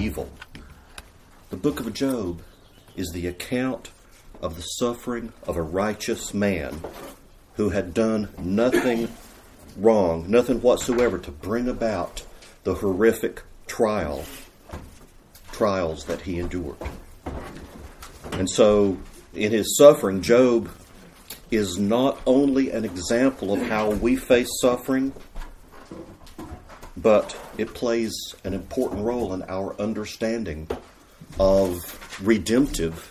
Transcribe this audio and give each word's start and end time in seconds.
evil. 0.00 0.30
The 1.50 1.56
book 1.56 1.78
of 1.78 1.92
Job 1.92 2.40
is 2.96 3.10
the 3.12 3.26
account 3.26 3.90
of 4.40 4.56
the 4.56 4.62
suffering 4.62 5.32
of 5.46 5.56
a 5.56 5.62
righteous 5.62 6.32
man 6.32 6.80
who 7.54 7.68
had 7.68 7.92
done 7.92 8.30
nothing 8.38 9.08
wrong, 9.76 10.24
nothing 10.30 10.62
whatsoever 10.62 11.18
to 11.18 11.30
bring 11.30 11.68
about 11.68 12.24
the 12.64 12.76
horrific 12.76 13.42
trial 13.66 14.24
trials 15.52 16.06
that 16.06 16.22
he 16.22 16.38
endured. 16.38 16.76
And 18.32 18.48
so 18.48 18.98
in 19.34 19.52
his 19.52 19.76
suffering 19.76 20.22
Job 20.22 20.70
is 21.50 21.78
not 21.78 22.18
only 22.26 22.70
an 22.70 22.86
example 22.86 23.52
of 23.52 23.60
how 23.62 23.90
we 23.90 24.16
face 24.16 24.48
suffering, 24.62 25.12
but 27.02 27.36
it 27.56 27.74
plays 27.74 28.12
an 28.44 28.54
important 28.54 29.04
role 29.04 29.32
in 29.32 29.42
our 29.44 29.78
understanding 29.80 30.68
of 31.38 32.20
redemptive 32.22 33.10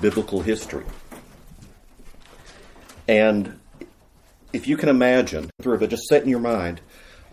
biblical 0.00 0.40
history. 0.40 0.84
And 3.08 3.58
if 4.52 4.66
you 4.66 4.76
can 4.76 4.88
imagine, 4.88 5.50
through 5.60 5.86
just 5.86 6.04
set 6.04 6.22
in 6.22 6.28
your 6.28 6.40
mind 6.40 6.80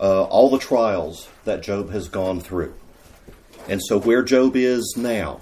uh, 0.00 0.24
all 0.24 0.50
the 0.50 0.58
trials 0.58 1.28
that 1.44 1.62
Job 1.62 1.90
has 1.90 2.08
gone 2.08 2.40
through. 2.40 2.74
And 3.68 3.80
so, 3.82 3.98
where 3.98 4.22
Job 4.22 4.56
is 4.56 4.94
now, 4.96 5.40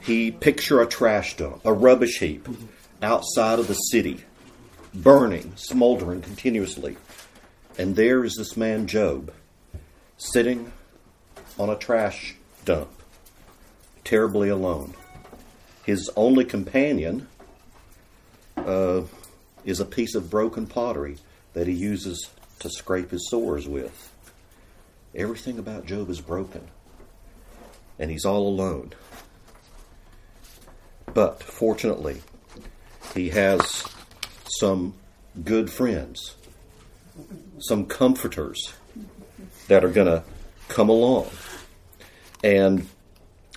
he 0.00 0.30
picture 0.30 0.80
a 0.80 0.86
trash 0.86 1.36
dump, 1.36 1.60
a 1.64 1.72
rubbish 1.72 2.18
heap 2.18 2.48
outside 3.02 3.58
of 3.58 3.68
the 3.68 3.74
city, 3.74 4.24
burning, 4.94 5.52
smoldering 5.56 6.22
continuously. 6.22 6.96
And 7.80 7.96
there 7.96 8.26
is 8.26 8.34
this 8.36 8.58
man, 8.58 8.86
Job, 8.86 9.32
sitting 10.18 10.70
on 11.58 11.70
a 11.70 11.76
trash 11.76 12.34
dump, 12.66 12.90
terribly 14.04 14.50
alone. 14.50 14.92
His 15.86 16.10
only 16.14 16.44
companion 16.44 17.26
uh, 18.54 19.04
is 19.64 19.80
a 19.80 19.86
piece 19.86 20.14
of 20.14 20.28
broken 20.28 20.66
pottery 20.66 21.16
that 21.54 21.68
he 21.68 21.72
uses 21.72 22.28
to 22.58 22.68
scrape 22.68 23.12
his 23.12 23.30
sores 23.30 23.66
with. 23.66 24.12
Everything 25.14 25.58
about 25.58 25.86
Job 25.86 26.10
is 26.10 26.20
broken, 26.20 26.68
and 27.98 28.10
he's 28.10 28.26
all 28.26 28.46
alone. 28.46 28.92
But 31.14 31.42
fortunately, 31.42 32.20
he 33.14 33.30
has 33.30 33.86
some 34.58 34.92
good 35.42 35.70
friends, 35.72 36.34
some 37.58 37.86
comforters 37.86 38.72
that 39.68 39.84
are 39.84 39.88
going 39.90 40.06
to 40.06 40.22
come 40.68 40.88
along. 40.88 41.28
And 42.42 42.88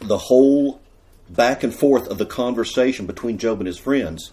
the 0.01 0.17
whole 0.17 0.81
back 1.29 1.63
and 1.63 1.73
forth 1.73 2.07
of 2.07 2.17
the 2.17 2.25
conversation 2.25 3.05
between 3.05 3.37
Job 3.37 3.59
and 3.59 3.67
his 3.67 3.77
friends 3.77 4.31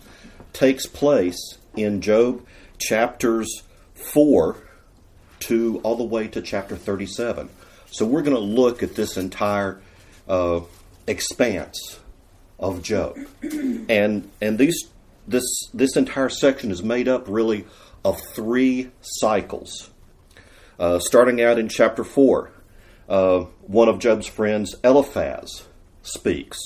takes 0.52 0.86
place 0.86 1.58
in 1.76 2.00
Job 2.00 2.44
chapters 2.78 3.62
4 3.94 4.56
to 5.40 5.80
all 5.82 5.96
the 5.96 6.04
way 6.04 6.28
to 6.28 6.42
chapter 6.42 6.76
37. 6.76 7.48
So 7.90 8.06
we're 8.06 8.22
going 8.22 8.36
to 8.36 8.42
look 8.42 8.82
at 8.82 8.94
this 8.94 9.16
entire 9.16 9.80
uh, 10.28 10.60
expanse 11.06 12.00
of 12.58 12.82
Job. 12.82 13.16
And 13.42 14.30
and 14.40 14.58
these 14.58 14.88
this 15.26 15.44
this 15.72 15.96
entire 15.96 16.28
section 16.28 16.70
is 16.70 16.82
made 16.82 17.08
up 17.08 17.24
really 17.26 17.66
of 18.04 18.20
three 18.34 18.90
cycles. 19.00 19.90
Uh, 20.78 20.98
starting 20.98 21.40
out 21.42 21.58
in 21.58 21.68
chapter 21.68 22.04
4, 22.04 22.50
uh, 23.08 23.40
one 23.62 23.88
of 23.88 23.98
Job's 23.98 24.26
friends, 24.26 24.74
Eliphaz, 24.82 25.64
speaks. 26.02 26.58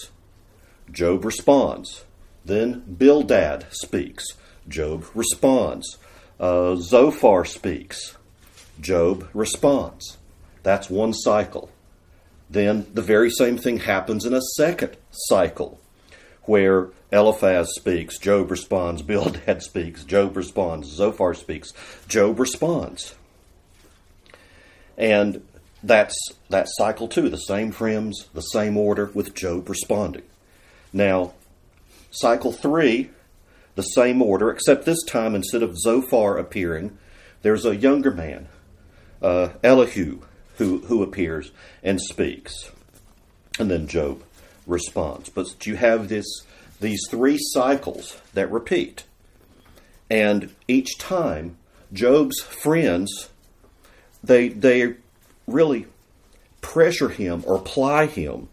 Job 0.91 1.25
responds. 1.25 2.05
Then 2.45 2.81
Bildad 2.81 3.67
speaks. 3.71 4.25
Job 4.69 5.07
responds. 5.15 5.99
Uh, 6.39 6.77
Zophar 6.77 7.45
speaks. 7.45 8.17
Job 8.81 9.29
responds. 9.35 10.19
That's 10.63 10.91
one 10.91 11.13
cycle. 11.13 11.71
Then 12.49 12.87
the 12.93 13.03
very 13.03 13.31
same 13.31 13.57
thing 13.57 13.79
happens 13.79 14.25
in 14.25 14.35
a 14.35 14.41
second 14.57 14.97
cycle 15.11 15.81
where 16.47 16.89
Eliphaz 17.13 17.69
speaks, 17.75 18.19
Job 18.19 18.51
responds, 18.51 19.03
Bildad 19.03 19.63
speaks, 19.63 20.05
Job 20.05 20.37
responds, 20.37 20.89
Zophar 20.89 21.35
speaks, 21.35 21.73
Job 22.09 22.39
responds. 22.39 23.15
And 24.97 25.43
that's 25.83 26.17
that 26.49 26.67
cycle 26.69 27.09
too, 27.09 27.29
the 27.29 27.37
same 27.37 27.73
friends, 27.73 28.29
the 28.33 28.41
same 28.41 28.77
order, 28.77 29.11
with 29.15 29.35
Job 29.35 29.69
responding. 29.69 30.23
Now, 30.93 31.35
cycle 32.11 32.53
three, 32.53 33.11
the 33.75 33.83
same 33.83 34.23
order, 34.23 34.51
except 34.51 34.85
this 34.85 35.03
time 35.05 35.35
instead 35.35 35.63
of 35.63 35.79
Zophar 35.79 36.39
appearing, 36.39 36.97
there's 37.43 37.67
a 37.67 37.77
younger 37.77 38.11
man, 38.11 38.49
uh, 39.21 39.51
Elihu, 39.63 40.21
who, 40.57 40.79
who 40.81 41.03
appears 41.03 41.51
and 41.83 42.01
speaks. 42.01 42.71
And 43.59 43.71
then 43.71 43.87
Job 43.87 44.23
response. 44.67 45.29
But 45.29 45.67
you 45.67 45.77
have 45.77 46.09
this 46.09 46.27
these 46.81 47.01
three 47.11 47.39
cycles 47.39 48.21
that 48.35 48.51
repeat. 48.51 49.05
And 50.11 50.55
each 50.69 50.99
time 50.99 51.57
Job's 51.93 52.41
friends 52.41 53.29
they 54.23 54.49
they 54.49 54.95
really 55.47 55.87
pressure 56.61 57.11
him 57.11 57.45
or 57.47 57.59
ply 57.61 58.07
him 58.07 58.49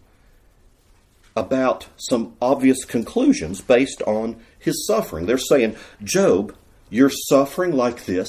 about 1.34 1.88
some 1.96 2.34
obvious 2.42 2.84
conclusions 2.84 3.60
based 3.62 4.02
on 4.02 4.36
his 4.58 4.86
suffering. 4.86 5.24
They're 5.24 5.38
saying, 5.38 5.76
Job, 6.02 6.54
you're 6.90 7.10
suffering 7.10 7.72
like 7.72 8.04
this 8.04 8.28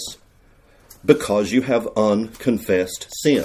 because 1.06 1.52
you 1.52 1.64
have 1.64 1.88
unconfessed 1.98 3.08
sin. 3.22 3.44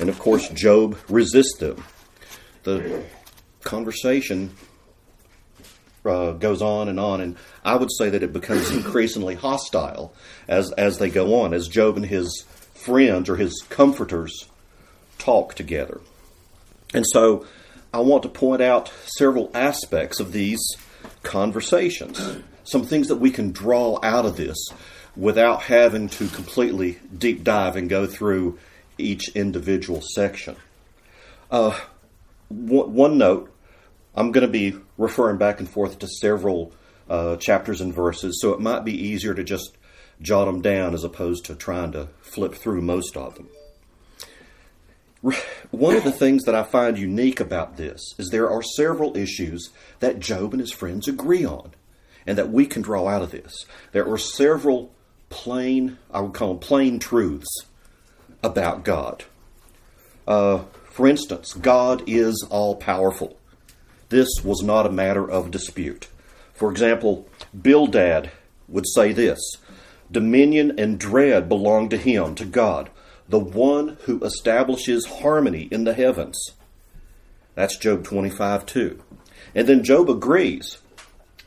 And 0.00 0.08
of 0.08 0.18
course, 0.18 0.48
Job 0.48 0.98
resists 1.08 1.58
them. 1.58 1.84
The 2.64 3.04
conversation 3.64 4.54
uh, 6.04 6.32
goes 6.32 6.62
on 6.62 6.88
and 6.88 6.98
on, 6.98 7.20
and 7.20 7.36
I 7.64 7.76
would 7.76 7.90
say 7.96 8.10
that 8.10 8.22
it 8.22 8.32
becomes 8.32 8.70
increasingly 8.70 9.34
hostile 9.34 10.12
as 10.48 10.72
as 10.72 10.98
they 10.98 11.10
go 11.10 11.40
on, 11.40 11.54
as 11.54 11.68
Job 11.68 11.96
and 11.96 12.06
his 12.06 12.44
friends 12.74 13.28
or 13.28 13.36
his 13.36 13.62
comforters 13.68 14.46
talk 15.18 15.54
together. 15.54 16.00
And 16.94 17.06
so, 17.06 17.46
I 17.94 18.00
want 18.00 18.22
to 18.24 18.28
point 18.28 18.62
out 18.62 18.90
several 19.06 19.50
aspects 19.54 20.18
of 20.18 20.32
these 20.32 20.60
conversations, 21.22 22.38
some 22.64 22.84
things 22.84 23.08
that 23.08 23.16
we 23.16 23.30
can 23.30 23.52
draw 23.52 23.98
out 24.02 24.26
of 24.26 24.36
this 24.36 24.58
without 25.16 25.62
having 25.62 26.08
to 26.08 26.26
completely 26.28 26.98
deep 27.16 27.44
dive 27.44 27.76
and 27.76 27.88
go 27.88 28.06
through 28.06 28.58
each 28.98 29.28
individual 29.34 30.00
section. 30.14 30.56
Uh, 31.50 31.78
one 32.48 33.18
note 33.18 33.51
I'm 34.14 34.32
going 34.32 34.46
to 34.46 34.52
be 34.52 34.76
referring 34.98 35.38
back 35.38 35.60
and 35.60 35.68
forth 35.68 35.98
to 36.00 36.08
several 36.08 36.72
uh, 37.08 37.36
chapters 37.36 37.80
and 37.80 37.94
verses, 37.94 38.40
so 38.40 38.52
it 38.52 38.60
might 38.60 38.84
be 38.84 38.92
easier 38.92 39.34
to 39.34 39.42
just 39.42 39.76
jot 40.20 40.46
them 40.46 40.60
down 40.60 40.94
as 40.94 41.04
opposed 41.04 41.44
to 41.46 41.54
trying 41.54 41.92
to 41.92 42.08
flip 42.20 42.54
through 42.54 42.82
most 42.82 43.16
of 43.16 43.34
them. 43.34 43.48
One 45.70 45.96
of 45.96 46.04
the 46.04 46.12
things 46.12 46.44
that 46.44 46.54
I 46.54 46.64
find 46.64 46.98
unique 46.98 47.40
about 47.40 47.76
this 47.76 48.14
is 48.18 48.28
there 48.28 48.50
are 48.50 48.62
several 48.62 49.16
issues 49.16 49.70
that 50.00 50.20
Job 50.20 50.52
and 50.52 50.60
his 50.60 50.72
friends 50.72 51.06
agree 51.06 51.44
on 51.44 51.72
and 52.26 52.36
that 52.38 52.50
we 52.50 52.66
can 52.66 52.82
draw 52.82 53.08
out 53.08 53.22
of 53.22 53.30
this. 53.30 53.64
There 53.92 54.08
are 54.08 54.18
several 54.18 54.92
plain, 55.28 55.98
I 56.10 56.20
would 56.20 56.34
call 56.34 56.48
them 56.48 56.58
plain 56.58 56.98
truths 56.98 57.66
about 58.42 58.84
God. 58.84 59.24
Uh, 60.26 60.64
for 60.90 61.06
instance, 61.06 61.52
God 61.54 62.02
is 62.06 62.46
all 62.50 62.76
powerful. 62.76 63.38
This 64.12 64.44
was 64.44 64.62
not 64.62 64.84
a 64.84 64.92
matter 64.92 65.26
of 65.26 65.50
dispute. 65.50 66.06
For 66.52 66.70
example, 66.70 67.26
Bildad 67.58 68.30
would 68.68 68.86
say 68.86 69.10
this 69.10 69.40
Dominion 70.10 70.78
and 70.78 71.00
dread 71.00 71.48
belong 71.48 71.88
to 71.88 71.96
him, 71.96 72.34
to 72.34 72.44
God, 72.44 72.90
the 73.26 73.38
one 73.38 73.96
who 74.02 74.22
establishes 74.22 75.06
harmony 75.06 75.62
in 75.70 75.84
the 75.84 75.94
heavens. 75.94 76.38
That's 77.54 77.78
Job 77.78 78.04
25 78.04 78.66
2. 78.66 79.02
And 79.54 79.66
then 79.66 79.82
Job 79.82 80.10
agrees. 80.10 80.76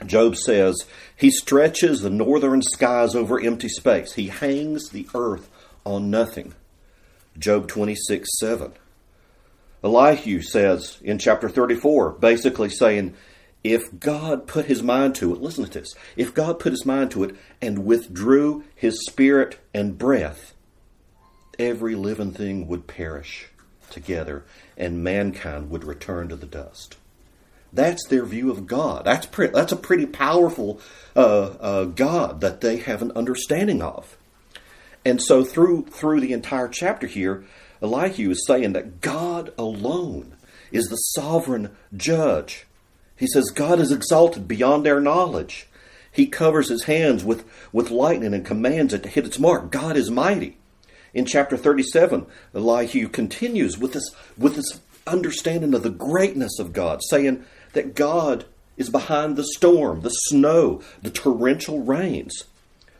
Job 0.03 0.35
says, 0.35 0.85
He 1.15 1.29
stretches 1.29 2.01
the 2.01 2.09
northern 2.09 2.63
skies 2.63 3.13
over 3.13 3.39
empty 3.39 3.69
space. 3.69 4.13
He 4.13 4.29
hangs 4.29 4.89
the 4.89 5.07
earth 5.13 5.51
on 5.85 6.09
nothing. 6.09 6.55
Job 7.37 7.67
26 7.67 8.27
7. 8.39 8.73
Elihu 9.85 10.41
says 10.41 10.97
in 11.03 11.19
chapter 11.19 11.47
34, 11.47 12.13
basically 12.13 12.69
saying, 12.69 13.13
if 13.63 13.99
God 13.99 14.47
put 14.47 14.65
his 14.65 14.83
mind 14.83 15.15
to 15.15 15.33
it, 15.33 15.41
listen 15.41 15.63
to 15.63 15.79
this, 15.79 15.93
if 16.15 16.33
God 16.33 16.59
put 16.59 16.73
his 16.73 16.85
mind 16.85 17.11
to 17.11 17.23
it 17.23 17.35
and 17.61 17.85
withdrew 17.85 18.63
his 18.75 19.05
spirit 19.05 19.59
and 19.73 19.97
breath, 19.97 20.53
every 21.59 21.95
living 21.95 22.31
thing 22.31 22.67
would 22.67 22.87
perish 22.87 23.47
together 23.89 24.43
and 24.75 25.03
mankind 25.03 25.69
would 25.69 25.83
return 25.83 26.29
to 26.29 26.35
the 26.35 26.45
dust. 26.45 26.97
That's 27.71 28.07
their 28.07 28.25
view 28.25 28.51
of 28.51 28.67
God. 28.67 29.05
That's, 29.05 29.27
that's 29.27 29.71
a 29.71 29.77
pretty 29.77 30.05
powerful 30.05 30.79
uh, 31.15 31.19
uh, 31.59 31.85
God 31.85 32.41
that 32.41 32.61
they 32.61 32.77
have 32.77 33.01
an 33.01 33.11
understanding 33.15 33.81
of. 33.81 34.17
And 35.05 35.21
so 35.21 35.43
through 35.43 35.85
through 35.85 36.21
the 36.21 36.33
entire 36.33 36.67
chapter 36.67 37.05
here, 37.05 37.45
Elihu 37.81 38.31
is 38.31 38.45
saying 38.45 38.73
that 38.73 39.01
God 39.01 39.53
alone 39.57 40.35
is 40.71 40.87
the 40.87 40.95
sovereign 40.95 41.71
judge. 41.95 42.65
He 43.15 43.27
says 43.27 43.45
God 43.51 43.79
is 43.79 43.91
exalted 43.91 44.47
beyond 44.47 44.85
their 44.85 44.99
knowledge. 44.99 45.67
He 46.11 46.27
covers 46.27 46.69
his 46.69 46.83
hands 46.83 47.23
with, 47.23 47.45
with 47.71 47.91
lightning 47.91 48.33
and 48.33 48.45
commands 48.45 48.93
it 48.93 49.03
to 49.03 49.09
hit 49.09 49.25
its 49.25 49.39
mark. 49.39 49.71
God 49.71 49.97
is 49.97 50.09
mighty. 50.09 50.57
In 51.13 51.25
chapter 51.25 51.57
37, 51.57 52.25
Elihu 52.53 53.07
continues 53.07 53.77
with 53.77 53.93
this, 53.93 54.09
with 54.37 54.55
this 54.55 54.79
understanding 55.07 55.73
of 55.73 55.83
the 55.83 55.89
greatness 55.89 56.59
of 56.59 56.73
God, 56.73 57.01
saying 57.09 57.45
that 57.73 57.95
God 57.95 58.45
is 58.77 58.89
behind 58.89 59.35
the 59.35 59.45
storm, 59.55 60.01
the 60.01 60.09
snow, 60.09 60.81
the 61.01 61.09
torrential 61.09 61.81
rains 61.81 62.43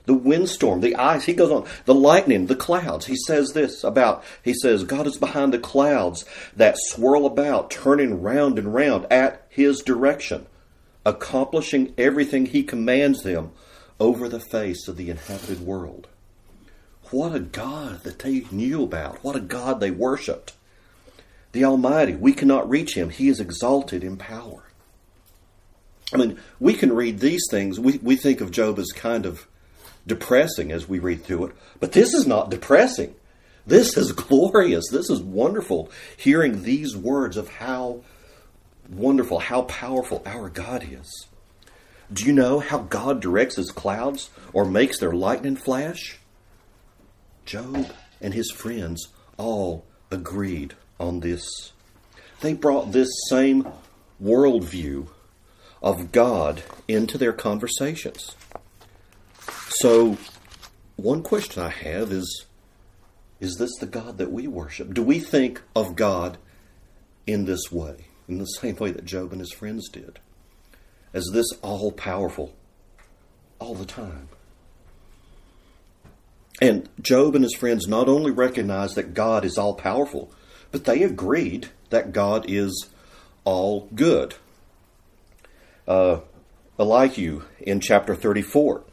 the 0.06 0.14
windstorm, 0.14 0.82
the 0.82 0.96
ice. 0.96 1.26
He 1.26 1.34
goes 1.34 1.52
on, 1.52 1.68
the 1.86 1.94
lightning, 1.94 2.48
the 2.48 2.56
clouds. 2.56 3.06
He 3.06 3.16
says 3.28 3.54
this 3.54 3.84
about, 3.84 4.24
he 4.44 4.54
says, 4.54 4.84
God 4.84 5.08
is 5.08 5.18
behind 5.18 5.54
the 5.54 5.60
clouds 5.60 6.26
that 6.56 6.78
swirl 6.78 7.26
about, 7.26 7.72
turning 7.72 8.22
round 8.22 8.60
and 8.60 8.74
round 8.74 9.06
at 9.12 9.46
his 9.50 9.82
direction, 9.82 10.46
accomplishing 11.06 11.94
everything 11.98 12.46
he 12.46 12.64
commands 12.64 13.24
them 13.24 13.52
over 14.00 14.28
the 14.28 14.40
face 14.40 14.88
of 14.88 14.98
the 14.98 15.10
inhabited 15.10 15.62
world. 15.62 16.08
What 17.12 17.36
a 17.36 17.40
God 17.40 18.04
that 18.04 18.20
they 18.20 18.46
knew 18.52 18.84
about. 18.84 19.24
What 19.24 19.36
a 19.36 19.40
God 19.42 19.80
they 19.80 19.92
worshiped. 19.92 20.54
The 21.52 21.64
Almighty, 21.64 22.16
we 22.16 22.34
cannot 22.34 22.70
reach 22.70 22.96
him. 22.96 23.10
He 23.10 23.30
is 23.30 23.40
exalted 23.40 24.04
in 24.04 24.18
power. 24.18 24.64
I 26.14 26.18
mean, 26.18 26.40
we 26.60 26.74
can 26.74 26.94
read 26.94 27.20
these 27.20 27.44
things. 27.50 27.80
We, 27.80 27.98
we 28.00 28.16
think 28.16 28.42
of 28.42 28.52
Job 28.52 28.78
as 28.80 28.92
kind 28.92 29.26
of 29.26 29.48
depressing 30.08 30.72
as 30.72 30.88
we 30.88 31.00
read 31.00 31.24
through 31.24 31.46
it. 31.46 31.56
But 31.80 31.92
this 31.92 32.14
is 32.14 32.28
not 32.28 32.50
depressing. 32.50 33.16
This 33.66 33.98
is 33.98 34.12
glorious. 34.14 34.86
This 34.92 35.10
is 35.10 35.22
wonderful. 35.22 35.90
Hearing 36.18 36.64
these 36.64 36.96
words 36.96 37.38
of 37.38 37.50
how 37.50 38.04
wonderful, 38.90 39.40
how 39.40 39.64
powerful 39.64 40.22
our 40.26 40.50
God 40.50 40.88
is. 40.90 41.28
Do 42.14 42.24
you 42.24 42.34
know 42.34 42.60
how 42.60 42.80
God 42.80 43.20
directs 43.20 43.56
his 43.56 43.72
clouds 43.72 44.30
or 44.54 44.66
makes 44.66 45.00
their 45.00 45.14
lightning 45.14 45.56
flash? 45.56 46.20
Job 47.46 47.92
and 48.22 48.34
his 48.34 48.52
friends 48.52 49.08
all 49.38 49.86
agreed 50.12 50.76
on 51.00 51.22
this. 51.22 51.72
They 52.42 52.54
brought 52.54 52.92
this 52.92 53.10
same 53.30 53.68
worldview 54.22 55.08
of 55.82 56.12
God 56.12 56.64
into 56.88 57.18
their 57.18 57.34
conversations. 57.34 58.36
So, 59.80 60.18
one 60.96 61.22
question 61.22 61.62
I 61.62 61.68
have 61.68 62.10
is 62.12 62.46
Is 63.42 63.56
this 63.56 63.76
the 63.78 63.86
God 63.86 64.18
that 64.20 64.32
we 64.32 64.48
worship? 64.48 64.94
Do 64.94 65.04
we 65.04 65.20
think 65.20 65.62
of 65.76 65.98
God 65.98 66.38
in 67.28 67.44
this 67.44 67.74
way, 67.74 68.08
in 68.30 68.38
the 68.38 68.46
same 68.46 68.78
way 68.78 68.92
that 68.92 69.04
Job 69.04 69.34
and 69.34 69.42
his 69.42 69.52
friends 69.52 69.90
did? 69.90 70.20
As 71.14 71.30
this 71.34 71.48
all 71.62 71.92
powerful 71.92 72.56
all 73.60 73.76
the 73.76 73.86
time? 73.86 74.30
And 76.62 76.88
Job 77.02 77.36
and 77.36 77.44
his 77.44 77.56
friends 77.56 77.86
not 77.86 78.08
only 78.08 78.32
recognized 78.32 78.96
that 78.96 79.14
God 79.14 79.44
is 79.44 79.58
all 79.58 79.74
powerful, 79.74 80.32
but 80.72 80.86
they 80.86 81.04
agreed 81.04 81.68
that 81.90 82.14
God 82.14 82.46
is 82.48 82.90
all 83.44 83.90
good. 83.94 84.36
Uh, 85.86 86.22
Elihu 86.80 87.42
in 87.60 87.82
chapter 87.82 88.16
34 88.16 88.86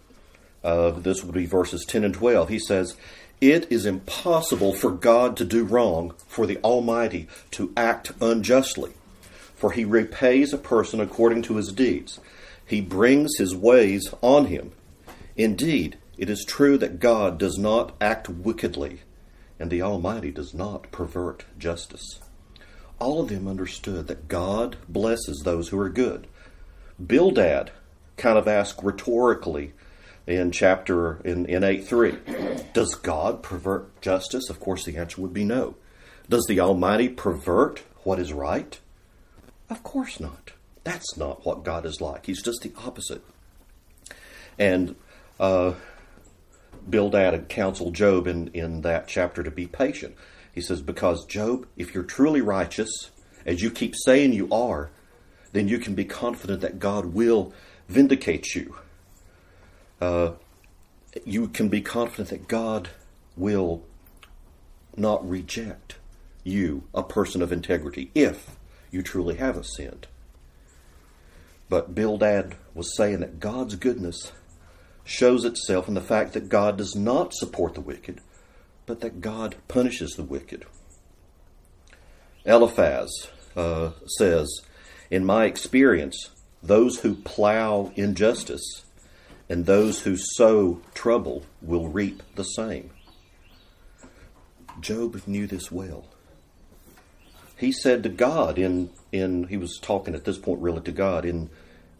uh, 0.64 0.90
this 0.92 1.24
would 1.24 1.34
be 1.34 1.46
verses 1.46 1.84
10 1.84 2.04
and 2.04 2.14
12. 2.14 2.48
He 2.48 2.58
says, 2.58 2.96
It 3.40 3.70
is 3.70 3.86
impossible 3.86 4.74
for 4.74 4.90
God 4.90 5.36
to 5.38 5.44
do 5.44 5.64
wrong, 5.64 6.14
for 6.26 6.46
the 6.46 6.58
Almighty 6.58 7.28
to 7.52 7.72
act 7.76 8.12
unjustly. 8.20 8.92
For 9.54 9.72
he 9.72 9.84
repays 9.84 10.52
a 10.52 10.58
person 10.58 11.00
according 11.00 11.42
to 11.42 11.56
his 11.56 11.72
deeds. 11.72 12.20
He 12.66 12.80
brings 12.80 13.36
his 13.38 13.54
ways 13.54 14.12
on 14.20 14.46
him. 14.46 14.72
Indeed, 15.36 15.98
it 16.16 16.30
is 16.30 16.44
true 16.44 16.78
that 16.78 17.00
God 17.00 17.38
does 17.38 17.58
not 17.58 17.94
act 18.00 18.28
wickedly, 18.28 19.00
and 19.58 19.70
the 19.70 19.82
Almighty 19.82 20.30
does 20.30 20.54
not 20.54 20.90
pervert 20.92 21.44
justice. 21.58 22.20
All 22.98 23.20
of 23.20 23.28
them 23.28 23.48
understood 23.48 24.06
that 24.06 24.28
God 24.28 24.76
blesses 24.88 25.40
those 25.40 25.68
who 25.68 25.80
are 25.80 25.88
good. 25.88 26.28
Bildad 27.04 27.72
kind 28.16 28.38
of 28.38 28.46
asked 28.46 28.82
rhetorically, 28.82 29.72
in 30.26 30.52
chapter 30.52 31.20
in, 31.24 31.46
in 31.46 31.64
8 31.64 31.86
3. 31.86 32.18
Does 32.72 32.94
God 32.94 33.42
pervert 33.42 34.00
justice? 34.00 34.48
Of 34.48 34.60
course, 34.60 34.84
the 34.84 34.96
answer 34.96 35.20
would 35.20 35.34
be 35.34 35.44
no. 35.44 35.76
Does 36.28 36.44
the 36.46 36.60
Almighty 36.60 37.08
pervert 37.08 37.82
what 38.04 38.18
is 38.18 38.32
right? 38.32 38.78
Of 39.68 39.82
course 39.82 40.20
not. 40.20 40.52
That's 40.84 41.16
not 41.16 41.46
what 41.46 41.64
God 41.64 41.86
is 41.86 42.00
like. 42.00 42.26
He's 42.26 42.42
just 42.42 42.62
the 42.62 42.72
opposite. 42.84 43.22
And 44.58 44.96
uh, 45.38 45.74
Bildad 46.88 47.48
counseled 47.48 47.94
Job 47.94 48.26
in, 48.26 48.48
in 48.48 48.82
that 48.82 49.08
chapter 49.08 49.42
to 49.42 49.50
be 49.50 49.66
patient. 49.66 50.16
He 50.52 50.60
says, 50.60 50.82
Because, 50.82 51.24
Job, 51.26 51.66
if 51.76 51.94
you're 51.94 52.02
truly 52.02 52.40
righteous, 52.40 53.10
as 53.46 53.62
you 53.62 53.70
keep 53.70 53.94
saying 53.96 54.32
you 54.32 54.48
are, 54.52 54.90
then 55.52 55.68
you 55.68 55.78
can 55.78 55.94
be 55.94 56.04
confident 56.04 56.60
that 56.60 56.78
God 56.78 57.06
will 57.06 57.52
vindicate 57.88 58.54
you 58.54 58.76
uh, 60.02 60.34
you 61.24 61.46
can 61.46 61.68
be 61.68 61.80
confident 61.80 62.30
that 62.30 62.48
God 62.48 62.88
will 63.36 63.84
not 64.96 65.28
reject 65.28 65.94
you, 66.42 66.88
a 66.92 67.04
person 67.04 67.40
of 67.40 67.52
integrity, 67.52 68.10
if 68.12 68.56
you 68.90 69.00
truly 69.02 69.36
have 69.36 69.64
sinned. 69.64 70.08
But 71.68 71.94
Bildad 71.94 72.56
was 72.74 72.96
saying 72.96 73.20
that 73.20 73.38
God's 73.38 73.76
goodness 73.76 74.32
shows 75.04 75.44
itself 75.44 75.86
in 75.86 75.94
the 75.94 76.00
fact 76.00 76.32
that 76.32 76.48
God 76.48 76.76
does 76.76 76.96
not 76.96 77.32
support 77.32 77.74
the 77.74 77.80
wicked, 77.80 78.20
but 78.86 79.02
that 79.02 79.20
God 79.20 79.54
punishes 79.68 80.14
the 80.16 80.24
wicked. 80.24 80.66
Eliphaz 82.44 83.28
uh, 83.54 83.90
says, 84.18 84.62
In 85.12 85.24
my 85.24 85.44
experience, 85.44 86.30
those 86.60 86.98
who 87.00 87.14
plow 87.14 87.92
injustice 87.94 88.82
and 89.52 89.66
those 89.66 90.00
who 90.00 90.16
sow 90.16 90.80
trouble 90.94 91.42
will 91.60 91.86
reap 91.86 92.22
the 92.36 92.42
same. 92.42 92.88
Job 94.80 95.20
knew 95.26 95.46
this 95.46 95.70
well. 95.70 96.06
He 97.58 97.70
said 97.70 98.02
to 98.02 98.08
God 98.08 98.56
in 98.56 98.88
in 99.12 99.48
he 99.48 99.58
was 99.58 99.78
talking 99.78 100.14
at 100.14 100.24
this 100.24 100.38
point 100.38 100.62
really 100.62 100.80
to 100.80 100.90
God 100.90 101.26
in 101.26 101.50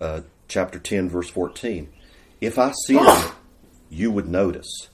uh, 0.00 0.22
chapter 0.48 0.78
ten 0.78 1.10
verse 1.10 1.28
fourteen, 1.28 1.92
if 2.40 2.58
I 2.58 2.72
sin, 2.86 3.06
you 3.90 4.10
would 4.10 4.28
notice, 4.28 4.88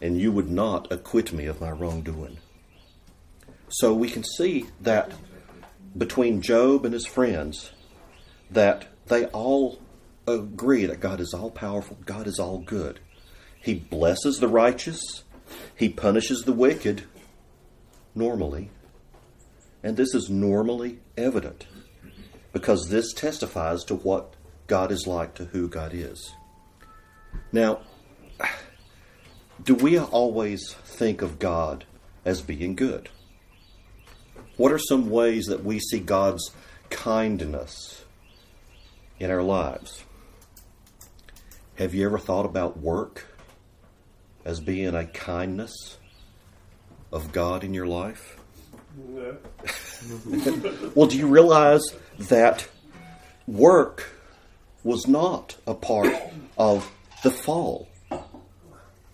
and 0.00 0.20
you 0.20 0.32
would 0.32 0.50
not 0.50 0.90
acquit 0.90 1.32
me 1.32 1.46
of 1.46 1.60
my 1.60 1.70
wrongdoing. 1.70 2.38
So 3.68 3.94
we 3.94 4.10
can 4.10 4.24
see 4.24 4.66
that 4.80 5.12
between 5.96 6.42
Job 6.42 6.84
and 6.84 6.92
his 6.92 7.06
friends, 7.06 7.70
that 8.50 8.88
they 9.06 9.26
all 9.26 9.78
agree 10.26 10.86
that 10.86 11.00
God 11.00 11.20
is 11.20 11.34
all 11.34 11.50
powerful, 11.50 11.98
God 12.04 12.26
is 12.26 12.38
all 12.38 12.58
good. 12.58 13.00
He 13.60 13.74
blesses 13.74 14.38
the 14.38 14.48
righteous, 14.48 15.22
He 15.74 15.88
punishes 15.88 16.42
the 16.42 16.52
wicked 16.52 17.04
normally. 18.14 18.70
And 19.82 19.96
this 19.96 20.14
is 20.14 20.30
normally 20.30 21.00
evident 21.16 21.66
because 22.52 22.88
this 22.88 23.12
testifies 23.12 23.82
to 23.84 23.96
what 23.96 24.34
God 24.66 24.92
is 24.92 25.06
like, 25.06 25.34
to 25.34 25.46
who 25.46 25.68
God 25.68 25.92
is. 25.92 26.32
Now, 27.50 27.80
do 29.62 29.74
we 29.74 29.98
always 29.98 30.74
think 30.84 31.22
of 31.22 31.38
God 31.38 31.84
as 32.24 32.40
being 32.40 32.74
good? 32.74 33.08
What 34.56 34.72
are 34.72 34.78
some 34.78 35.10
ways 35.10 35.46
that 35.46 35.64
we 35.64 35.78
see 35.80 35.98
God's 35.98 36.50
kindness 36.90 38.04
in 39.18 39.30
our 39.30 39.42
lives? 39.42 40.04
Have 41.76 41.94
you 41.94 42.04
ever 42.04 42.18
thought 42.18 42.44
about 42.44 42.78
work 42.78 43.26
as 44.44 44.60
being 44.60 44.94
a 44.94 45.06
kindness 45.06 45.96
of 47.10 47.32
God 47.32 47.64
in 47.64 47.72
your 47.72 47.86
life? 47.86 48.36
No. 49.08 49.38
well, 50.94 51.06
do 51.06 51.16
you 51.16 51.26
realize 51.26 51.82
that 52.18 52.68
work 53.46 54.10
was 54.84 55.08
not 55.08 55.56
a 55.66 55.72
part 55.72 56.14
of 56.58 56.92
the 57.22 57.30
fall? 57.30 57.88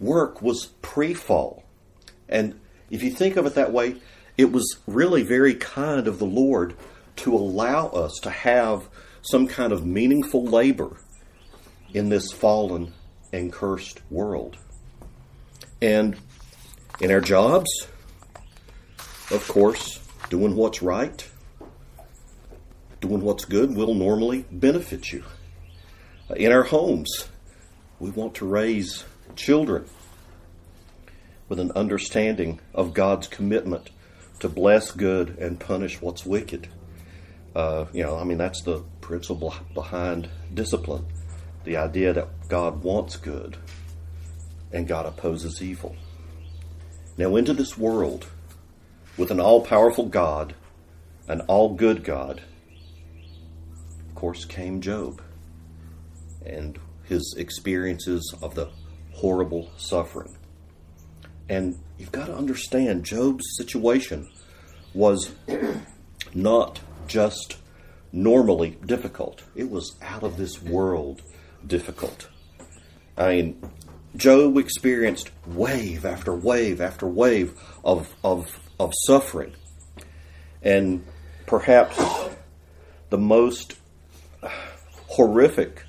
Work 0.00 0.42
was 0.42 0.66
pre 0.82 1.14
fall. 1.14 1.62
And 2.28 2.58
if 2.90 3.04
you 3.04 3.10
think 3.10 3.36
of 3.36 3.46
it 3.46 3.54
that 3.54 3.72
way, 3.72 3.96
it 4.36 4.50
was 4.50 4.78
really 4.88 5.22
very 5.22 5.54
kind 5.54 6.08
of 6.08 6.18
the 6.18 6.26
Lord 6.26 6.74
to 7.16 7.34
allow 7.36 7.86
us 7.90 8.18
to 8.22 8.30
have 8.30 8.88
some 9.22 9.46
kind 9.46 9.72
of 9.72 9.86
meaningful 9.86 10.44
labor 10.44 10.96
in 11.94 12.08
this 12.08 12.32
fallen 12.32 12.92
and 13.32 13.52
cursed 13.52 14.00
world. 14.10 14.56
And 15.80 16.16
in 17.00 17.10
our 17.10 17.20
jobs, 17.20 17.68
of 19.30 19.46
course, 19.48 20.00
doing 20.30 20.56
what's 20.56 20.82
right, 20.82 21.28
doing 23.00 23.20
what's 23.20 23.44
good 23.44 23.74
will 23.74 23.94
normally 23.94 24.44
benefit 24.50 25.12
you. 25.12 25.24
In 26.34 26.52
our 26.52 26.64
homes, 26.64 27.28
we 27.98 28.10
want 28.10 28.34
to 28.36 28.46
raise 28.46 29.04
children 29.36 29.86
with 31.48 31.60
an 31.60 31.72
understanding 31.72 32.60
of 32.74 32.92
God's 32.92 33.26
commitment 33.26 33.90
to 34.40 34.48
bless 34.48 34.92
good 34.92 35.38
and 35.38 35.58
punish 35.58 36.00
what's 36.00 36.26
wicked. 36.26 36.68
Uh, 37.54 37.86
you 37.92 38.02
know, 38.02 38.18
I 38.18 38.24
mean, 38.24 38.38
that's 38.38 38.62
the 38.62 38.82
principle 39.00 39.54
behind 39.74 40.28
discipline 40.52 41.06
the 41.64 41.76
idea 41.76 42.12
that 42.12 42.48
God 42.48 42.82
wants 42.82 43.16
good 43.16 43.56
and 44.72 44.86
God 44.86 45.06
opposes 45.06 45.62
evil. 45.62 45.96
Now, 47.16 47.36
into 47.36 47.52
this 47.52 47.76
world, 47.76 48.26
with 49.16 49.30
an 49.30 49.40
all 49.40 49.64
powerful 49.64 50.06
God, 50.06 50.54
an 51.26 51.40
all 51.42 51.74
good 51.74 52.04
God, 52.04 52.42
of 54.08 54.14
course, 54.14 54.44
came 54.44 54.80
Job 54.80 55.20
and 56.44 56.78
his 57.04 57.34
experiences 57.36 58.34
of 58.42 58.54
the 58.54 58.70
horrible 59.12 59.70
suffering. 59.76 60.36
And 61.48 61.76
you've 61.98 62.12
got 62.12 62.26
to 62.26 62.36
understand, 62.36 63.04
Job's 63.04 63.44
situation 63.56 64.30
was 64.94 65.34
not 66.34 66.80
just 67.06 67.56
normally 68.12 68.76
difficult, 68.86 69.42
it 69.56 69.70
was 69.70 69.96
out 70.02 70.22
of 70.22 70.36
this 70.36 70.62
world 70.62 71.22
difficult. 71.66 72.28
I 73.16 73.28
mean, 73.28 73.70
Job 74.16 74.56
experienced 74.56 75.30
wave 75.46 76.04
after 76.04 76.34
wave 76.34 76.80
after 76.80 77.06
wave 77.06 77.54
of, 77.84 78.14
of, 78.24 78.58
of 78.78 78.92
suffering. 79.06 79.54
And 80.62 81.04
perhaps 81.46 81.98
the 83.10 83.18
most 83.18 83.74
horrific 85.08 85.84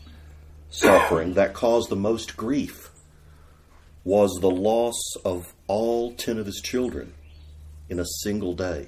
suffering 0.69 1.33
that 1.33 1.53
caused 1.53 1.89
the 1.89 1.95
most 1.95 2.37
grief 2.37 2.89
was 4.03 4.31
the 4.41 4.49
loss 4.49 4.99
of 5.25 5.53
all 5.67 6.13
10 6.13 6.37
of 6.37 6.45
his 6.45 6.61
children 6.61 7.13
in 7.89 7.99
a 7.99 8.05
single 8.05 8.53
day. 8.53 8.87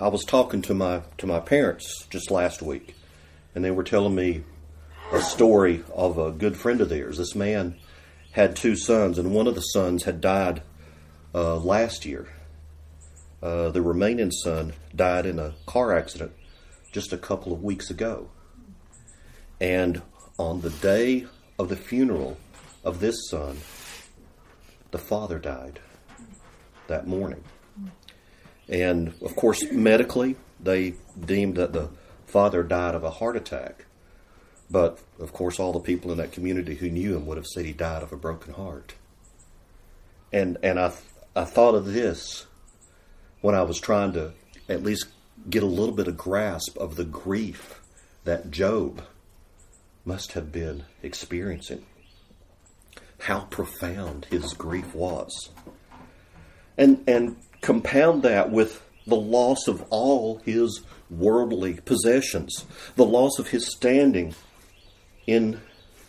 I 0.00 0.08
was 0.08 0.24
talking 0.24 0.62
to 0.62 0.74
my 0.74 1.02
to 1.18 1.26
my 1.26 1.40
parents 1.40 2.06
just 2.08 2.30
last 2.30 2.62
week 2.62 2.94
and 3.54 3.64
they 3.64 3.70
were 3.70 3.84
telling 3.84 4.14
me 4.14 4.44
a 5.12 5.20
story 5.20 5.82
of 5.92 6.18
a 6.18 6.30
good 6.30 6.56
friend 6.56 6.80
of 6.80 6.88
theirs. 6.88 7.18
This 7.18 7.34
man 7.34 7.76
had 8.32 8.54
two 8.54 8.76
sons, 8.76 9.18
and 9.18 9.32
one 9.32 9.46
of 9.46 9.54
the 9.56 9.60
sons 9.60 10.04
had 10.04 10.20
died 10.20 10.62
uh, 11.34 11.56
last 11.56 12.04
year. 12.04 12.28
Uh, 13.42 13.70
the 13.70 13.82
remaining 13.82 14.30
son 14.30 14.72
died 14.94 15.26
in 15.26 15.38
a 15.38 15.54
car 15.66 15.96
accident 15.96 16.32
just 16.92 17.12
a 17.12 17.18
couple 17.18 17.52
of 17.52 17.62
weeks 17.62 17.90
ago. 17.90 18.28
And 19.60 20.02
on 20.38 20.60
the 20.60 20.70
day 20.70 21.26
of 21.58 21.68
the 21.68 21.76
funeral 21.76 22.38
of 22.84 23.00
this 23.00 23.28
son, 23.28 23.58
the 24.90 24.98
father 24.98 25.38
died 25.38 25.80
that 26.86 27.06
morning. 27.06 27.44
And 28.68 29.14
of 29.22 29.34
course, 29.34 29.64
medically, 29.72 30.36
they 30.60 30.94
deemed 31.18 31.56
that 31.56 31.72
the 31.72 31.90
father 32.26 32.62
died 32.62 32.94
of 32.94 33.02
a 33.02 33.10
heart 33.10 33.36
attack. 33.36 33.86
But 34.70 34.98
of 35.18 35.32
course, 35.32 35.58
all 35.58 35.72
the 35.72 35.80
people 35.80 36.12
in 36.12 36.18
that 36.18 36.32
community 36.32 36.76
who 36.76 36.90
knew 36.90 37.16
him 37.16 37.26
would 37.26 37.36
have 37.36 37.46
said 37.46 37.64
he 37.64 37.72
died 37.72 38.02
of 38.02 38.12
a 38.12 38.16
broken 38.16 38.54
heart. 38.54 38.94
And 40.32 40.58
and 40.62 40.78
I 40.78 40.92
I 41.34 41.44
thought 41.44 41.74
of 41.74 41.86
this 41.86 42.46
when 43.40 43.54
I 43.54 43.62
was 43.62 43.80
trying 43.80 44.12
to 44.12 44.32
at 44.68 44.82
least 44.82 45.06
get 45.48 45.62
a 45.62 45.66
little 45.66 45.94
bit 45.94 46.06
of 46.06 46.16
grasp 46.16 46.76
of 46.76 46.96
the 46.96 47.04
grief 47.04 47.80
that 48.24 48.50
Job 48.50 49.02
must 50.04 50.32
have 50.32 50.52
been 50.52 50.84
experiencing. 51.02 51.84
How 53.18 53.40
profound 53.40 54.26
his 54.26 54.54
grief 54.54 54.94
was. 54.94 55.50
And 56.78 57.02
and 57.08 57.36
compound 57.60 58.22
that 58.22 58.50
with 58.52 58.82
the 59.06 59.16
loss 59.16 59.66
of 59.66 59.82
all 59.90 60.38
his 60.44 60.82
worldly 61.10 61.74
possessions, 61.74 62.64
the 62.94 63.04
loss 63.04 63.38
of 63.40 63.48
his 63.48 63.66
standing 63.66 64.34
in 65.30 65.60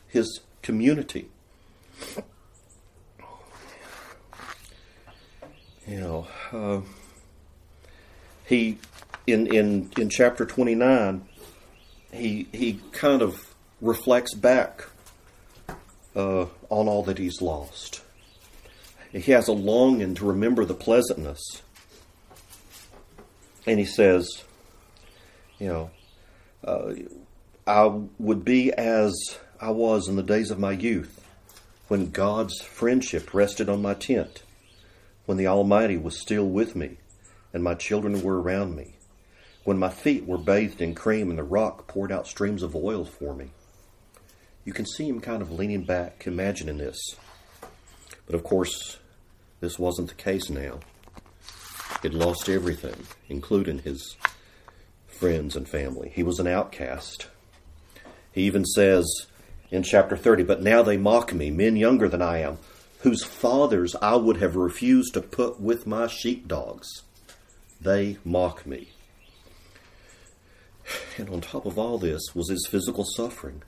his 0.08 0.42
community. 0.64 1.30
You 5.88 6.00
know, 6.00 6.28
uh, 6.52 6.82
he 8.46 8.80
in 9.28 9.46
in 9.54 9.92
in 9.98 10.10
chapter 10.10 10.46
twenty 10.46 10.74
nine, 10.74 11.28
he 12.12 12.48
he 12.52 12.80
kind 12.92 13.22
of 13.22 13.54
reflects 13.80 14.34
back 14.34 14.88
uh, 16.16 16.46
on 16.70 16.88
all 16.88 17.04
that 17.04 17.20
he's 17.20 17.42
lost. 17.42 18.02
He 19.12 19.32
has 19.34 19.48
a 19.48 19.54
longing 19.54 20.16
to 20.16 20.26
remember 20.26 20.66
the 20.66 20.74
pleasantness, 20.74 21.62
and 23.68 23.78
he 23.78 23.86
says, 23.86 24.28
you 25.60 25.68
know, 25.68 25.92
uh, 26.64 26.94
I 27.68 27.92
would 28.18 28.44
be 28.44 28.74
as 28.74 29.38
I 29.60 29.70
was 29.70 30.08
in 30.08 30.16
the 30.16 30.24
days 30.24 30.50
of 30.50 30.58
my 30.58 30.72
youth, 30.72 31.24
when 31.88 32.10
God's 32.10 32.60
friendship 32.60 33.36
rested 33.36 33.70
on 33.70 33.84
my 33.84 33.94
tent, 33.94 34.42
when 35.28 35.38
the 35.38 35.46
Almighty 35.46 35.96
was 35.96 36.18
still 36.20 36.48
with 36.48 36.76
me, 36.76 36.98
and 37.54 37.64
my 37.64 37.76
children 37.76 38.24
were 38.24 38.42
around 38.42 38.76
me, 38.76 38.96
when 39.64 39.78
my 39.78 39.90
feet 39.90 40.26
were 40.26 40.40
bathed 40.40 40.82
in 40.82 40.96
cream 40.96 41.30
and 41.30 41.38
the 41.38 41.44
rock 41.44 41.88
poured 41.88 42.12
out 42.12 42.26
streams 42.26 42.64
of 42.64 42.76
oil 42.76 43.06
for 43.06 43.36
me. 43.36 43.52
You 44.66 44.74
can 44.74 44.88
see 44.88 45.08
him 45.08 45.22
kind 45.22 45.44
of 45.44 45.52
leaning 45.52 45.84
back, 45.84 46.26
imagining 46.26 46.80
this. 46.80 47.00
But 48.26 48.34
of 48.34 48.44
course, 48.44 48.98
this 49.60 49.78
wasn't 49.78 50.10
the 50.10 50.16
case 50.16 50.50
now. 50.50 50.80
He'd 52.02 52.16
lost 52.16 52.50
everything, 52.50 53.06
including 53.30 53.80
his 53.80 54.16
friends 55.06 55.56
and 55.56 55.70
family. 55.70 56.12
He 56.16 56.24
was 56.24 56.40
an 56.40 56.48
outcast. 56.48 57.28
He 58.32 58.44
even 58.44 58.66
says 58.66 59.06
in 59.70 59.84
chapter 59.84 60.16
30, 60.16 60.44
But 60.44 60.62
now 60.62 60.84
they 60.84 60.98
mock 60.98 61.34
me, 61.34 61.52
men 61.52 61.76
younger 61.76 62.08
than 62.08 62.22
I 62.22 62.40
am, 62.40 62.58
whose 63.00 63.24
fathers 63.24 63.96
I 64.02 64.16
would 64.16 64.38
have 64.38 64.56
refused 64.56 65.14
to 65.14 65.22
put 65.22 65.60
with 65.60 65.88
my 65.88 66.08
sheepdogs. 66.08 66.88
They 67.80 68.18
mock 68.24 68.66
me. 68.66 68.90
And 71.18 71.30
on 71.30 71.42
top 71.42 71.66
of 71.66 71.78
all 71.78 71.98
this 71.98 72.36
was 72.36 72.50
his 72.50 72.68
physical 72.70 73.06
suffering. 73.06 73.64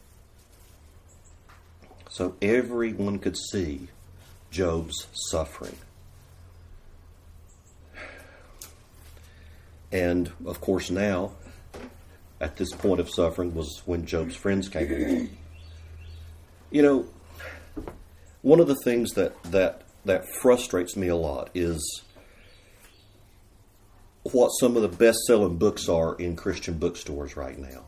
So 2.10 2.36
everyone 2.42 3.20
could 3.20 3.38
see 3.38 3.88
Job's 4.52 5.08
suffering. 5.32 5.78
And 9.92 10.32
of 10.46 10.62
course, 10.62 10.90
now 10.90 11.32
at 12.44 12.58
this 12.58 12.74
point 12.74 13.00
of 13.00 13.10
suffering 13.10 13.56
was 13.56 13.82
when 13.86 14.06
Job's 14.06 14.36
friends 14.36 14.68
came 14.68 14.92
along. 14.92 15.30
You 16.72 16.82
know, 16.82 17.06
one 18.42 18.60
of 18.60 18.68
the 18.68 18.76
things 18.84 19.12
that, 19.14 19.42
that, 19.44 19.84
that 20.04 20.26
frustrates 20.42 20.98
me 20.98 21.08
a 21.08 21.16
lot 21.16 21.50
is 21.54 22.04
what 24.24 24.50
some 24.50 24.76
of 24.76 24.82
the 24.82 24.90
best 24.90 25.20
selling 25.26 25.56
books 25.56 25.88
are 25.88 26.16
in 26.16 26.36
Christian 26.36 26.78
bookstores 26.78 27.38
right 27.38 27.58
now. 27.58 27.86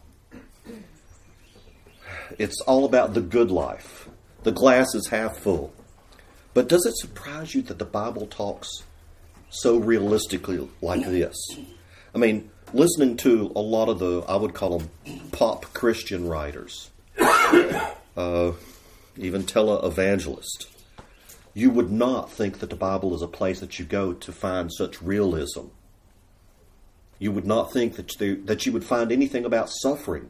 It's 2.40 2.62
all 2.62 2.86
about 2.86 3.14
the 3.14 3.22
good 3.22 3.52
life. 3.52 4.08
The 4.44 4.54
glass 4.54 4.96
is 4.96 5.10
half 5.10 5.38
full. 5.38 5.74
But 6.54 6.70
does 6.70 6.86
it 6.86 6.96
surprise 6.96 7.54
you 7.54 7.62
that 7.64 7.78
the 7.78 7.86
Bible 7.86 8.26
talks 8.28 8.70
so 9.50 9.78
realistically 9.78 10.66
like 10.82 11.06
this? 11.06 11.36
I 12.14 12.18
mean, 12.18 12.50
listening 12.76 13.16
to 13.16 13.52
a 13.56 13.62
lot 13.62 13.88
of 13.88 14.00
the, 14.00 14.22
I 14.28 14.36
would 14.36 14.54
call 14.54 14.78
them 14.78 14.90
pop 15.32 15.74
Christian 15.74 16.28
writers, 16.28 16.92
uh, 17.18 18.52
even 19.18 19.44
televangelists, 19.44 20.68
you 21.54 21.70
would 21.70 21.90
not 21.90 22.30
think 22.30 22.60
that 22.60 22.70
the 22.70 22.76
Bible 22.76 23.16
is 23.16 23.22
a 23.22 23.28
place 23.28 23.62
that 23.62 23.80
you 23.80 23.86
go 23.86 24.12
to 24.12 24.32
find 24.34 24.72
such 24.74 25.02
realism. 25.02 25.68
You 27.18 27.32
would 27.32 27.46
not 27.46 27.72
think 27.72 27.96
that, 27.96 28.12
that 28.46 28.66
you 28.66 28.74
would 28.74 28.84
find 28.84 29.10
anything 29.10 29.46
about 29.46 29.70
suffering 29.70 30.30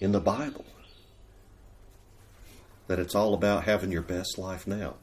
in 0.00 0.10
the 0.10 0.20
Bible. 0.20 0.64
That 2.88 2.98
it's 2.98 3.14
all 3.14 3.34
about 3.34 3.64
having 3.64 3.92
your 3.92 4.02
best 4.02 4.36
life 4.36 4.66
now. 4.66 4.96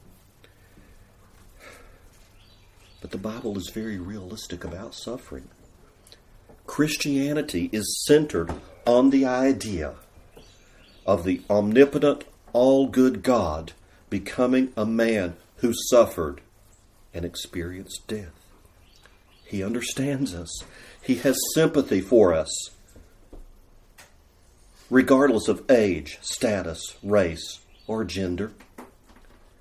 But 3.00 3.12
the 3.12 3.18
Bible 3.18 3.56
is 3.56 3.70
very 3.70 3.96
realistic 3.96 4.62
about 4.62 4.94
suffering. 4.94 5.48
Christianity 6.68 7.70
is 7.72 8.04
centered 8.06 8.52
on 8.86 9.10
the 9.10 9.24
idea 9.24 9.94
of 11.06 11.24
the 11.24 11.40
omnipotent, 11.50 12.24
all 12.52 12.86
good 12.86 13.22
God 13.24 13.72
becoming 14.10 14.72
a 14.76 14.86
man 14.86 15.34
who 15.56 15.72
suffered 15.72 16.42
and 17.12 17.24
experienced 17.24 18.06
death. 18.06 18.34
He 19.44 19.64
understands 19.64 20.34
us, 20.34 20.62
He 21.02 21.16
has 21.16 21.36
sympathy 21.54 22.02
for 22.02 22.34
us, 22.34 22.50
regardless 24.90 25.48
of 25.48 25.68
age, 25.70 26.18
status, 26.20 26.96
race, 27.02 27.60
or 27.86 28.04
gender. 28.04 28.52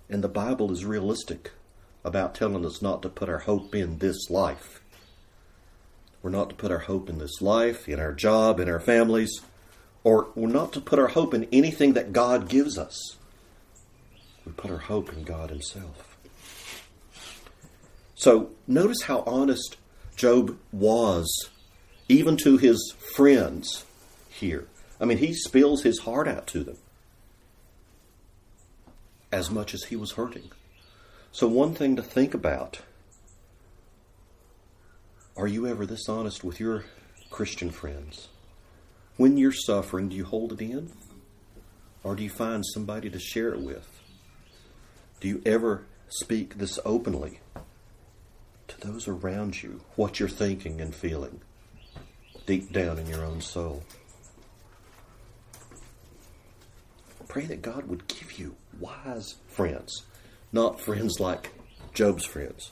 And 0.10 0.24
the 0.24 0.28
Bible 0.28 0.74
is 0.74 0.86
realistic 0.86 1.52
about 2.04 2.36
telling 2.36 2.66
us 2.66 2.82
not 2.82 3.02
to 3.02 3.10
put 3.10 3.30
our 3.30 3.40
hope 3.40 3.74
in 3.74 4.00
this 4.00 4.30
life. 4.30 4.82
We're 6.22 6.32
not 6.32 6.50
to 6.50 6.56
put 6.56 6.72
our 6.72 6.80
hope 6.80 7.10
in 7.10 7.20
this 7.20 7.42
life, 7.42 7.88
in 7.88 8.00
our 8.00 8.14
job, 8.14 8.60
in 8.60 8.70
our 8.70 8.80
families, 8.80 9.42
or 10.04 10.28
we're 10.36 10.48
not 10.48 10.74
to 10.74 10.82
put 10.82 11.00
our 11.00 11.08
hope 11.08 11.34
in 11.34 11.48
anything 11.52 11.94
that 11.94 12.14
God 12.14 12.50
gives 12.50 12.78
us. 12.78 13.16
We 14.46 14.52
put 14.54 14.72
our 14.72 14.78
hope 14.78 15.14
in 15.14 15.24
God 15.24 15.50
Himself. 15.50 16.18
So 18.16 18.50
notice 18.68 19.04
how 19.04 19.24
honest 19.28 19.78
Job 20.18 20.58
was, 20.72 21.50
even 22.10 22.38
to 22.38 22.58
his 22.58 22.94
friends 23.16 23.86
here. 24.30 24.68
I 25.00 25.06
mean, 25.06 25.20
he 25.20 25.34
spills 25.34 25.84
his 25.84 26.00
heart 26.00 26.28
out 26.28 26.48
to 26.48 26.64
them 26.64 26.78
as 29.32 29.52
much 29.52 29.76
as 29.76 29.84
he 29.84 29.96
was 29.96 30.14
hurting. 30.14 30.52
So, 31.32 31.48
one 31.48 31.76
thing 31.76 31.96
to 31.96 32.02
think 32.02 32.34
about 32.34 32.80
are 35.38 35.48
you 35.48 35.68
ever 35.68 35.86
this 35.86 36.10
honest 36.10 36.44
with 36.44 36.60
your 36.60 36.86
Christian 37.30 37.70
friends? 37.70 38.30
When 39.18 39.38
you're 39.38 39.52
suffering, 39.52 40.10
do 40.10 40.16
you 40.16 40.26
hold 40.26 40.54
it 40.54 40.62
in? 40.62 40.92
Or 42.04 42.16
do 42.16 42.24
you 42.24 42.30
find 42.30 42.66
somebody 42.66 43.10
to 43.12 43.20
share 43.20 43.50
it 43.50 43.62
with? 43.62 43.88
Do 45.20 45.28
you 45.28 45.42
ever 45.46 45.86
speak 46.10 46.58
this 46.58 46.80
openly 46.84 47.40
to 48.68 48.80
those 48.82 49.08
around 49.08 49.62
you, 49.62 49.82
what 49.96 50.20
you're 50.20 50.28
thinking 50.28 50.82
and 50.82 50.94
feeling 50.94 51.42
deep 52.48 52.72
down 52.72 52.98
in 52.98 53.08
your 53.08 53.24
own 53.24 53.42
soul? 53.42 53.84
Pray 57.28 57.46
that 57.46 57.62
God 57.62 57.88
would 57.88 58.08
give 58.08 58.40
you 58.40 58.56
wise 58.80 59.36
friends, 59.48 60.04
not 60.52 60.80
friends 60.80 61.20
like 61.20 61.54
Job's 61.94 62.26
friends. 62.26 62.72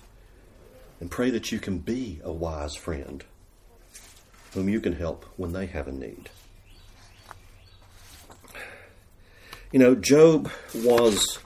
And 0.99 1.11
pray 1.11 1.29
that 1.29 1.51
you 1.51 1.59
can 1.59 1.79
be 1.79 2.21
a 2.23 2.31
wise 2.31 2.75
friend 2.75 3.23
whom 4.53 4.69
you 4.69 4.79
can 4.79 4.93
help 4.93 5.25
when 5.35 5.53
they 5.53 5.65
have 5.65 5.87
a 5.87 5.91
need. 5.91 6.29
You 9.71 9.79
know, 9.79 9.95
Job 9.95 10.49
was 10.73 11.39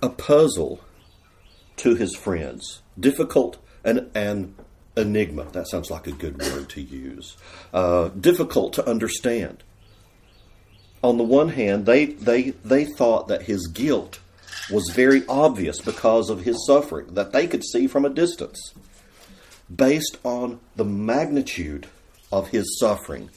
a 0.00 0.08
puzzle 0.08 0.80
to 1.78 1.96
his 1.96 2.14
friends, 2.14 2.82
difficult 2.98 3.58
and 3.82 4.10
an 4.14 4.54
enigma. 4.96 5.46
That 5.52 5.68
sounds 5.68 5.90
like 5.90 6.06
a 6.06 6.12
good 6.12 6.40
word 6.40 6.68
to 6.70 6.80
use. 6.80 7.36
Uh, 7.74 8.08
difficult 8.08 8.72
to 8.74 8.88
understand 8.88 9.64
on 11.02 11.16
the 11.16 11.24
one 11.24 11.50
hand, 11.50 11.86
they, 11.86 12.06
they, 12.06 12.50
they 12.64 12.84
thought 12.84 13.28
that 13.28 13.42
his 13.42 13.66
guilt 13.68 14.20
was 14.70 14.90
very 14.90 15.22
obvious 15.28 15.80
because 15.80 16.30
of 16.30 16.42
his 16.42 16.64
suffering, 16.66 17.14
that 17.14 17.32
they 17.32 17.46
could 17.46 17.64
see 17.64 17.86
from 17.86 18.04
a 18.04 18.10
distance. 18.10 18.72
Based 19.74 20.18
on 20.24 20.60
the 20.76 20.84
magnitude 20.84 21.86
of 22.32 22.48
his 22.48 22.78
suffering, 22.78 23.30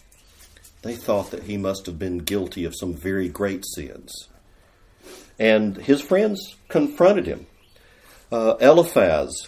they 0.81 0.95
thought 0.95 1.31
that 1.31 1.43
he 1.43 1.57
must 1.57 1.85
have 1.85 1.97
been 1.97 2.19
guilty 2.19 2.65
of 2.65 2.75
some 2.75 2.93
very 2.93 3.29
great 3.29 3.63
sins. 3.65 4.27
And 5.39 5.77
his 5.77 6.01
friends 6.01 6.55
confronted 6.67 7.25
him. 7.25 7.47
Uh, 8.31 8.55
Eliphaz, 8.59 9.47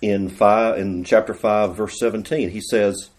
in 0.00 0.28
five, 0.28 0.78
in 0.78 1.04
chapter 1.04 1.34
five, 1.34 1.76
verse 1.76 1.98
seventeen, 1.98 2.50
he 2.50 2.60
says 2.60 3.10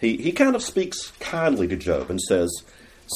he 0.00 0.16
he 0.16 0.32
kind 0.32 0.56
of 0.56 0.62
speaks 0.62 1.12
kindly 1.20 1.68
to 1.68 1.76
Job 1.76 2.10
and 2.10 2.20
says, 2.20 2.50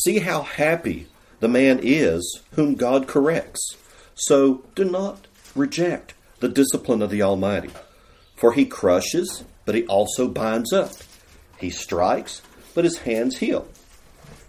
See 0.05 0.19
how 0.19 0.43
happy 0.43 1.07
the 1.41 1.49
man 1.49 1.81
is 1.83 2.41
whom 2.53 2.75
God 2.75 3.07
corrects. 3.07 3.77
So 4.15 4.65
do 4.75 4.85
not 4.85 5.27
reject 5.55 6.15
the 6.41 6.49
discipline 6.49 7.03
of 7.03 7.11
the 7.11 7.23
Almighty. 7.23 7.71
For 8.37 8.53
he 8.53 8.67
crushes, 8.67 9.45
but 9.65 9.75
he 9.75 9.87
also 9.87 10.29
binds 10.29 10.73
up. 10.73 10.93
He 11.59 11.71
strikes, 11.71 12.43
but 12.75 12.85
his 12.85 12.99
hands 12.99 13.39
heal. 13.39 13.67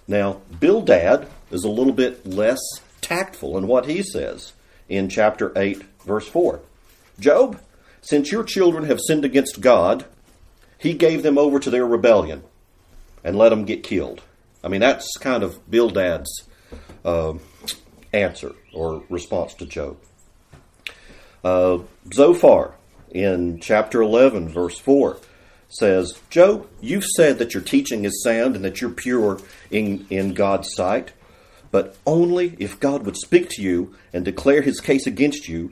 Now, 0.08 0.41
Bildad 0.60 1.28
is 1.52 1.63
a 1.63 1.69
little 1.69 1.93
bit 1.93 2.26
less 2.26 2.60
tactful 3.02 3.58
in 3.58 3.67
what 3.67 3.86
he 3.86 4.04
says 4.04 4.54
in 4.89 5.10
chapter 5.10 5.52
8, 5.56 5.84
verse 6.06 6.28
4. 6.28 6.62
Job, 7.19 7.60
since 8.02 8.32
your 8.32 8.43
children 8.43 8.86
have 8.86 9.00
sinned 9.02 9.26
against 9.26 9.62
God, 9.62 10.06
he 10.78 10.93
gave 10.93 11.23
them 11.23 11.38
over 11.38 11.60
to 11.60 11.69
their 11.69 11.86
rebellion 11.86 12.43
and 13.23 13.38
let 13.38 13.50
them 13.50 13.65
get 13.65 13.84
killed. 13.84 14.21
I 14.63 14.67
mean, 14.67 14.82
that's 14.82 15.17
kind 15.17 15.43
of 15.43 15.69
Bildad's 15.69 16.43
uh, 17.08 17.34
answer 18.13 18.54
or 18.74 19.04
response 19.10 19.54
to 19.56 19.65
Job. 19.65 19.98
Uh, 21.43 21.80
Zophar 22.13 22.76
in 23.12 23.60
chapter 23.62 24.02
11, 24.02 24.50
verse 24.50 24.78
4 24.78 25.17
says, 25.70 26.20
Job, 26.30 26.67
you've 26.82 27.06
said 27.06 27.39
that 27.39 27.54
your 27.54 27.63
teaching 27.63 28.04
is 28.04 28.22
sound 28.22 28.56
and 28.56 28.65
that 28.65 28.82
you're 28.82 28.89
pure 28.89 29.39
in, 29.72 30.06
in 30.10 30.34
God's 30.34 30.74
sight, 30.74 31.13
but 31.72 31.96
only 32.06 32.56
if 32.60 32.80
God 32.80 33.06
would 33.06 33.17
speak 33.17 33.50
to 33.52 33.62
you 33.62 33.96
and 34.12 34.26
declare 34.26 34.62
his 34.62 34.82
case 34.82 35.08
against 35.08 35.48
you, 35.48 35.72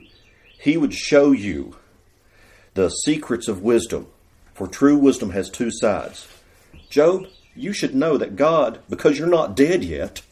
he 0.58 0.76
would 0.76 0.94
show 0.94 1.32
you 1.32 1.76
the 2.74 2.88
secrets 2.88 3.48
of 3.48 3.62
wisdom, 3.62 4.06
for 4.54 4.66
true 4.66 4.96
wisdom 4.96 5.30
has 5.30 5.50
two 5.50 5.70
sides. 5.70 6.26
Job, 6.88 7.26
you 7.54 7.72
should 7.72 7.94
know 7.94 8.16
that 8.16 8.36
God, 8.36 8.80
because 8.88 9.18
you're 9.18 9.28
not 9.28 9.56
dead 9.56 9.82
yet, 9.82 10.22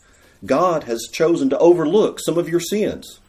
God 0.45 0.85
has 0.85 1.09
chosen 1.13 1.51
to 1.51 1.59
overlook 1.59 2.21
some 2.21 2.39
of 2.39 2.49
your 2.49 2.61
sins. 2.61 3.21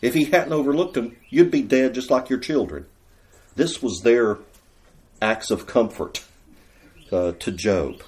If 0.00 0.14
He 0.14 0.24
hadn't 0.24 0.52
overlooked 0.52 0.94
them, 0.94 1.16
you'd 1.30 1.50
be 1.50 1.62
dead 1.62 1.94
just 1.94 2.10
like 2.10 2.30
your 2.30 2.38
children. 2.38 2.86
This 3.56 3.82
was 3.82 4.00
their 4.00 4.38
acts 5.22 5.50
of 5.50 5.66
comfort 5.66 6.24
uh, 7.10 7.32
to 7.38 7.52
Job. 7.52 8.02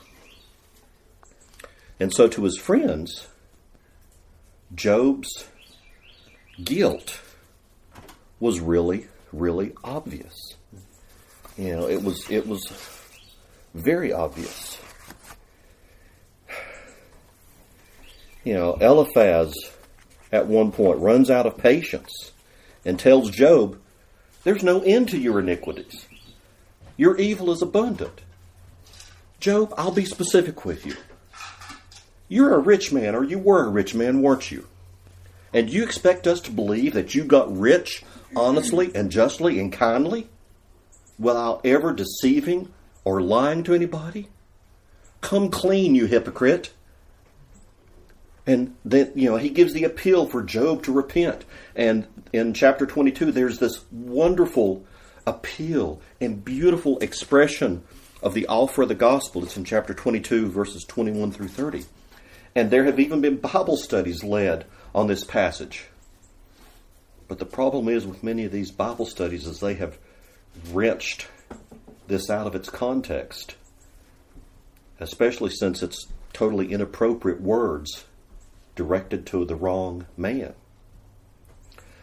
And 1.98 2.12
so 2.12 2.28
to 2.28 2.44
his 2.44 2.58
friends, 2.58 3.26
Job's 4.74 5.46
guilt 6.62 7.20
was 8.38 8.60
really, 8.60 9.06
really 9.32 9.72
obvious. 9.82 10.34
You 11.56 11.74
know, 11.74 11.88
it 11.88 12.02
was 12.02 12.30
it 12.30 12.46
was 12.46 12.70
very 13.74 14.12
obvious. 14.12 14.78
You 18.46 18.54
know, 18.54 18.74
Eliphaz 18.74 19.52
at 20.30 20.46
one 20.46 20.70
point 20.70 21.00
runs 21.00 21.30
out 21.30 21.46
of 21.46 21.58
patience 21.58 22.30
and 22.84 22.96
tells 22.96 23.32
Job, 23.32 23.76
There's 24.44 24.62
no 24.62 24.82
end 24.82 25.08
to 25.08 25.18
your 25.18 25.40
iniquities. 25.40 26.06
Your 26.96 27.16
evil 27.16 27.50
is 27.50 27.60
abundant. 27.60 28.20
Job, 29.40 29.74
I'll 29.76 29.90
be 29.90 30.04
specific 30.04 30.64
with 30.64 30.86
you. 30.86 30.94
You're 32.28 32.54
a 32.54 32.60
rich 32.60 32.92
man, 32.92 33.16
or 33.16 33.24
you 33.24 33.38
were 33.38 33.66
a 33.66 33.68
rich 33.68 33.96
man, 33.96 34.22
weren't 34.22 34.52
you? 34.52 34.68
And 35.52 35.68
you 35.68 35.82
expect 35.82 36.28
us 36.28 36.40
to 36.42 36.52
believe 36.52 36.94
that 36.94 37.16
you 37.16 37.24
got 37.24 37.54
rich 37.54 38.04
honestly 38.36 38.92
and 38.94 39.10
justly 39.10 39.58
and 39.58 39.72
kindly 39.72 40.28
without 41.18 41.66
ever 41.66 41.92
deceiving 41.92 42.72
or 43.04 43.20
lying 43.20 43.64
to 43.64 43.74
anybody? 43.74 44.28
Come 45.20 45.50
clean, 45.50 45.96
you 45.96 46.06
hypocrite. 46.06 46.70
And 48.46 48.76
then, 48.84 49.12
you 49.16 49.28
know, 49.28 49.36
he 49.36 49.50
gives 49.50 49.72
the 49.72 49.84
appeal 49.84 50.26
for 50.26 50.42
Job 50.42 50.84
to 50.84 50.92
repent. 50.92 51.44
And 51.74 52.06
in 52.32 52.54
chapter 52.54 52.86
22, 52.86 53.32
there's 53.32 53.58
this 53.58 53.84
wonderful 53.90 54.84
appeal 55.26 56.00
and 56.20 56.44
beautiful 56.44 56.98
expression 57.00 57.82
of 58.22 58.34
the 58.34 58.46
offer 58.46 58.82
of 58.82 58.88
the 58.88 58.94
gospel. 58.94 59.42
It's 59.42 59.56
in 59.56 59.64
chapter 59.64 59.92
22, 59.92 60.48
verses 60.50 60.84
21 60.84 61.32
through 61.32 61.48
30. 61.48 61.84
And 62.54 62.70
there 62.70 62.84
have 62.84 63.00
even 63.00 63.20
been 63.20 63.36
Bible 63.36 63.76
studies 63.76 64.22
led 64.22 64.64
on 64.94 65.08
this 65.08 65.24
passage. 65.24 65.86
But 67.28 67.38
the 67.38 67.44
problem 67.44 67.88
is 67.88 68.06
with 68.06 68.22
many 68.22 68.44
of 68.44 68.52
these 68.52 68.70
Bible 68.70 69.06
studies 69.06 69.46
is 69.46 69.58
they 69.58 69.74
have 69.74 69.98
wrenched 70.70 71.26
this 72.06 72.30
out 72.30 72.46
of 72.46 72.54
its 72.54 72.70
context, 72.70 73.56
especially 75.00 75.50
since 75.50 75.82
it's 75.82 76.06
totally 76.32 76.72
inappropriate 76.72 77.40
words 77.40 78.05
directed 78.76 79.26
to 79.26 79.44
the 79.44 79.56
wrong 79.56 80.06
man. 80.16 80.54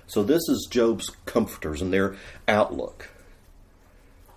So 0.07 0.23
this 0.23 0.41
is 0.49 0.67
Job's 0.69 1.09
comforters 1.25 1.81
and 1.81 1.93
their 1.93 2.15
outlook. 2.47 3.09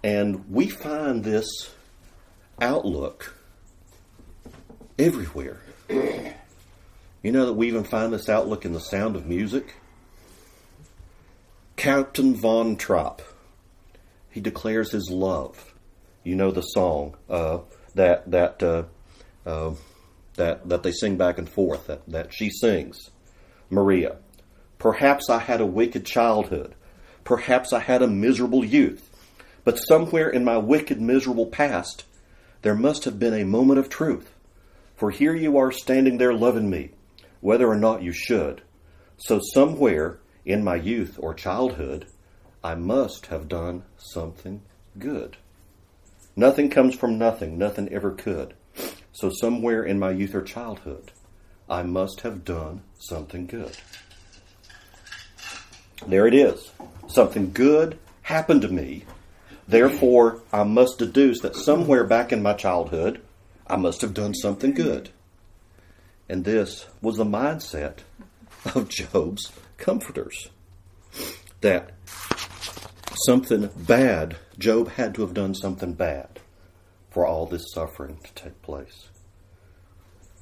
And 0.05 0.49
we 0.49 0.69
find 0.69 1.25
this 1.25 1.47
outlook 2.61 3.35
everywhere. 4.99 5.61
You 7.23 7.33
know 7.33 7.47
that 7.47 7.55
we 7.55 7.67
even 7.67 7.83
find 7.83 8.13
this 8.13 8.29
outlook 8.29 8.65
in 8.65 8.73
the 8.73 8.79
sound 8.79 9.17
of 9.17 9.27
music? 9.27 9.75
Captain 11.75 12.37
Von 12.37 12.77
Trapp, 12.77 13.21
he 14.31 14.41
declares 14.41 14.93
his 14.93 15.11
love. 15.11 15.75
You 16.23 16.37
know 16.37 16.53
the 16.53 16.63
song 16.63 17.17
uh, 17.29 17.59
that 17.97 18.31
that 18.31 18.63
uh, 18.63 18.85
uh, 19.45 19.75
that 20.37 20.69
that 20.69 20.83
they 20.83 20.93
sing 20.93 21.17
back 21.17 21.39
and 21.39 21.49
forth. 21.49 21.87
That 21.87 22.03
that 22.09 22.33
she 22.33 22.51
sings, 22.51 23.11
Maria. 23.71 24.17
Perhaps 24.79 25.31
I 25.31 25.39
had 25.39 25.61
a 25.61 25.67
wicked 25.67 26.05
childhood. 26.05 26.75
Perhaps 27.25 27.73
I 27.73 27.81
had 27.81 28.03
a 28.03 28.07
miserable 28.07 28.65
youth. 28.65 29.11
But 29.65 29.79
somewhere 29.79 30.29
in 30.29 30.45
my 30.45 30.59
wicked, 30.59 31.01
miserable 31.01 31.47
past, 31.47 32.05
there 32.63 32.75
must 32.75 33.05
have 33.05 33.19
been 33.19 33.35
a 33.35 33.45
moment 33.45 33.81
of 33.81 33.89
truth. 33.89 34.33
For 34.97 35.11
here 35.11 35.35
you 35.35 35.59
are 35.59 35.73
standing 35.73 36.19
there 36.19 36.33
loving 36.33 36.71
me, 36.71 36.91
whether 37.41 37.67
or 37.67 37.77
not 37.77 38.03
you 38.03 38.13
should. 38.13 38.63
So 39.17 39.41
somewhere 39.55 40.21
in 40.45 40.63
my 40.63 40.77
youth 40.77 41.17
or 41.19 41.35
childhood, 41.35 42.07
I 42.63 42.75
must 42.75 43.27
have 43.27 43.49
done 43.49 43.83
something 43.97 44.63
good. 44.99 45.37
Nothing 46.37 46.71
comes 46.71 46.95
from 46.95 47.19
nothing, 47.19 47.59
nothing 47.59 47.93
ever 47.93 48.11
could. 48.11 48.55
So 49.17 49.31
somewhere 49.31 49.83
in 49.83 49.99
my 49.99 50.11
youth 50.11 50.35
or 50.35 50.43
childhood, 50.43 51.11
I 51.71 51.83
must 51.85 52.21
have 52.21 52.45
done 52.45 52.83
something 52.99 53.47
good. 53.47 53.75
There 56.07 56.27
it 56.27 56.35
is. 56.35 56.71
Something 57.09 57.51
good 57.51 57.99
happened 58.21 58.61
to 58.61 58.69
me. 58.69 59.05
Therefore, 59.67 60.43
I 60.53 60.65
must 60.65 60.99
deduce 60.99 61.41
that 61.41 61.57
somewhere 61.57 62.05
back 62.05 62.31
in 62.31 62.43
my 62.43 62.53
childhood, 62.53 63.23
I 63.67 63.77
must 63.77 64.03
have 64.03 64.13
done 64.13 64.35
something 64.35 64.75
good. 64.75 65.09
And 66.29 66.45
this 66.45 66.85
was 67.01 67.17
the 67.17 67.25
mindset 67.25 68.01
of 68.75 68.91
Job's 68.91 69.51
comforters. 69.79 70.51
That 71.63 71.93
something 73.25 73.71
bad, 73.75 74.37
Job 74.59 74.91
had 74.91 75.15
to 75.15 75.23
have 75.23 75.33
done 75.33 75.55
something 75.55 75.95
bad 75.95 76.41
for 77.17 77.27
all 77.27 77.47
this 77.47 77.73
suffering 77.73 78.19
to 78.23 78.35
take 78.35 78.61
place. 78.61 79.09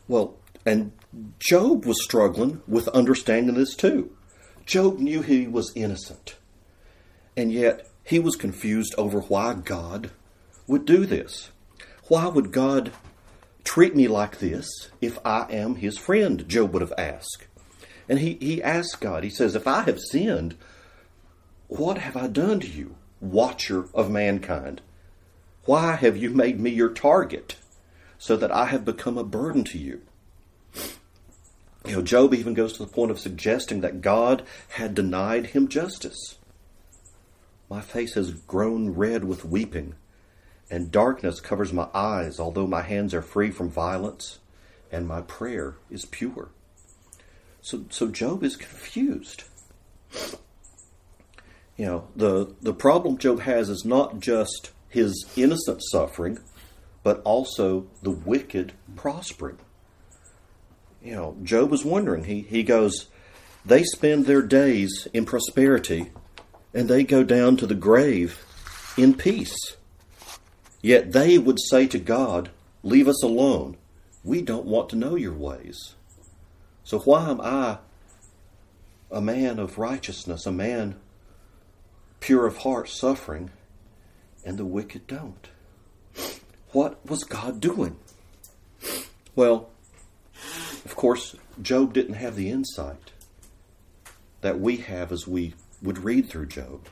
Well, 0.09 0.35
and 0.67 0.91
Job 1.39 1.85
was 1.85 2.03
struggling 2.03 2.63
with 2.67 2.89
understanding 2.89 3.55
this 3.55 3.77
too. 3.77 4.11
Job 4.67 4.99
knew 4.99 5.23
he 5.23 5.47
was 5.47 5.71
innocent. 5.77 6.35
And 7.37 7.53
yet 7.53 7.87
he 8.03 8.19
was 8.19 8.35
confused 8.35 8.93
over 8.99 9.21
why 9.21 9.55
God 9.55 10.11
would 10.67 10.85
do 10.85 11.07
this. 11.07 11.53
Why 12.09 12.27
would 12.27 12.51
God 12.51 12.91
treat 13.63 13.95
me 13.95 14.09
like 14.09 14.41
this 14.41 14.67
if 15.01 15.17
I 15.25 15.47
am 15.51 15.77
his 15.77 15.97
friend? 15.97 16.45
Job 16.49 16.73
would 16.73 16.83
have 16.83 16.99
asked. 16.99 17.47
And 18.09 18.19
he, 18.19 18.37
he 18.41 18.61
asked 18.61 19.01
God, 19.01 19.23
he 19.23 19.31
says, 19.31 19.55
If 19.55 19.69
I 19.69 19.83
have 19.83 20.01
sinned, 20.01 20.57
what 21.69 21.99
have 21.99 22.17
I 22.17 22.27
done 22.27 22.59
to 22.59 22.67
you, 22.67 22.97
watcher 23.21 23.87
of 23.95 24.11
mankind? 24.11 24.81
Why 25.65 25.97
have 25.97 26.17
you 26.17 26.31
made 26.31 26.61
me 26.61 26.71
your 26.71 26.91
target 26.91 27.57
so 28.19 28.37
that 28.37 28.51
I 28.51 28.67
have 28.67 28.85
become 28.85 29.17
a 29.17 29.25
burden 29.25 29.65
to 29.65 29.79
you? 29.79 30.03
You 31.87 31.97
know, 31.97 32.03
Job 32.03 32.35
even 32.35 32.55
goes 32.55 32.75
to 32.75 32.85
the 32.85 32.91
point 32.93 33.11
of 33.11 33.19
suggesting 33.19 33.81
that 33.81 34.01
God 34.01 34.43
had 34.71 34.95
denied 34.95 35.49
him 35.49 35.69
justice. 35.69 36.37
My 37.69 37.81
face 37.81 38.15
has 38.15 38.33
grown 38.33 38.91
red 38.91 39.25
with 39.25 39.45
weeping, 39.45 39.95
and 40.71 40.91
darkness 40.91 41.41
covers 41.41 41.73
my 41.73 41.89
eyes, 41.95 42.39
although 42.39 42.67
my 42.67 42.83
hands 42.83 43.13
are 43.15 43.23
free 43.23 43.51
from 43.51 43.69
violence, 43.69 44.39
and 44.91 45.07
my 45.07 45.23
prayer 45.23 45.77
is 45.91 46.05
pure. 46.05 46.49
So, 47.61 47.85
so 47.91 48.09
Job 48.09 48.43
is 48.45 48.57
confused. 48.57 49.45
You 51.77 51.87
know, 51.87 52.09
the, 52.15 52.55
the 52.63 52.75
problem 52.75 53.19
Job 53.19 53.41
has 53.41 53.69
is 53.69 53.85
not 53.85 54.21
just 54.21 54.71
his 54.95 55.27
innocent 55.37 55.83
suffering, 55.83 56.39
but 57.03 57.21
also 57.23 57.87
the 58.03 58.11
wicked 58.11 58.73
prospering 58.97 59.59
you 61.05 61.15
know, 61.15 61.37
Job 61.43 61.71
was 61.71 61.85
wondering. 61.85 62.25
He, 62.25 62.41
he 62.41 62.63
goes, 62.63 63.07
they 63.65 63.85
spend 63.85 64.25
their 64.25 64.43
days 64.43 65.07
in 65.13 65.27
prosperity 65.27 66.11
and 66.73 66.89
they 66.89 67.05
go 67.05 67.23
down 67.23 67.57
to 67.59 67.67
the 67.67 67.75
grave 67.75 68.45
in 68.97 69.15
peace. 69.15 69.77
Yet 70.81 71.13
they 71.13 71.39
would 71.39 71.61
say 71.61 71.87
to 71.89 71.99
God, 71.99 72.51
Leave 72.83 73.09
us 73.09 73.23
alone. 73.23 73.79
We 74.23 74.43
don't 74.43 74.67
want 74.67 74.91
to 74.91 74.97
know 74.97 75.15
your 75.15 75.33
ways. 75.33 75.95
So 76.83 76.99
why 76.99 77.31
am 77.31 77.41
I 77.41 77.79
a 79.11 79.23
man 79.23 79.59
of 79.59 79.79
righteousness, 79.79 80.45
a 80.45 80.53
man 80.53 80.97
pure 82.21 82.47
of 82.47 82.59
heart, 82.59 82.91
suffering, 82.91 83.51
and 84.45 84.59
the 84.59 84.65
wicked 84.65 85.07
don't? 85.07 85.49
What 86.73 87.05
was 87.09 87.25
God 87.25 87.61
doing? 87.61 87.97
Well, 89.35 89.71
of 90.85 90.97
course, 90.97 91.37
Job 91.63 91.93
didn't 91.93 92.15
have 92.15 92.37
the 92.37 92.51
insight 92.51 93.13
that 94.41 94.61
we 94.61 94.77
have 94.79 95.11
as 95.13 95.27
we 95.27 95.55
would 95.83 95.99
read 95.99 96.29
through 96.29 96.47
Job. 96.47 96.87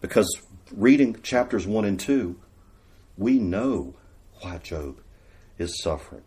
Because 0.00 0.28
reading 0.72 1.20
chapters 1.22 1.66
1 1.66 1.84
and 1.84 2.00
2, 2.00 2.36
we 3.18 3.38
know 3.38 3.94
why 4.40 4.58
Job 4.58 5.00
is 5.58 5.82
suffering. 5.82 6.22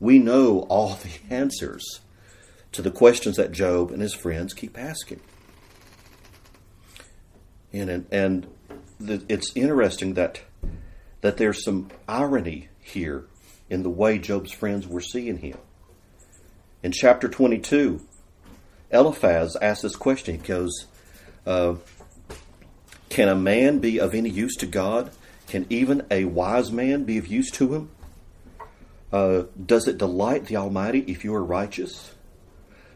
We 0.00 0.18
know 0.18 0.60
all 0.68 0.96
the 0.96 1.10
answers 1.34 2.00
to 2.72 2.82
the 2.82 2.90
questions 2.90 3.36
that 3.36 3.52
Job 3.52 3.90
and 3.90 4.02
his 4.02 4.14
friends 4.14 4.54
keep 4.54 4.78
asking. 4.78 5.20
And, 7.72 8.06
and 8.10 8.46
it's 9.00 9.52
interesting 9.54 10.14
that, 10.14 10.42
that 11.20 11.36
there's 11.36 11.64
some 11.64 11.90
irony 12.08 12.68
here 12.80 13.24
in 13.68 13.82
the 13.82 13.90
way 13.90 14.18
Job's 14.18 14.52
friends 14.52 14.86
were 14.86 15.00
seeing 15.00 15.38
him. 15.38 15.58
In 16.82 16.92
chapter 16.92 17.28
22, 17.28 18.00
Eliphaz 18.90 19.56
asks 19.56 19.82
this 19.82 19.96
question. 19.96 20.36
He 20.36 20.46
goes, 20.46 20.86
uh, 21.46 21.74
Can 23.08 23.28
a 23.28 23.34
man 23.34 23.78
be 23.78 24.00
of 24.00 24.14
any 24.14 24.30
use 24.30 24.56
to 24.56 24.66
God? 24.66 25.10
Can 25.46 25.66
even 25.70 26.06
a 26.10 26.24
wise 26.24 26.70
man 26.70 27.04
be 27.04 27.18
of 27.18 27.26
use 27.26 27.50
to 27.52 27.74
him? 27.74 27.90
Uh, 29.12 29.44
does 29.64 29.88
it 29.88 29.98
delight 29.98 30.46
the 30.46 30.56
Almighty 30.56 31.00
if 31.00 31.24
you 31.24 31.34
are 31.34 31.44
righteous? 31.44 32.12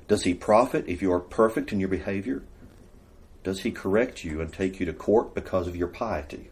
Does 0.06 0.24
he 0.24 0.34
profit 0.34 0.84
if 0.86 1.02
you 1.02 1.12
are 1.12 1.20
perfect 1.20 1.72
in 1.72 1.80
your 1.80 1.88
behavior? 1.88 2.42
Does 3.44 3.60
he 3.60 3.70
correct 3.70 4.24
you 4.24 4.40
and 4.40 4.52
take 4.52 4.80
you 4.80 4.86
to 4.86 4.92
court 4.92 5.34
because 5.34 5.68
of 5.68 5.76
your 5.76 5.88
piety? 5.88 6.50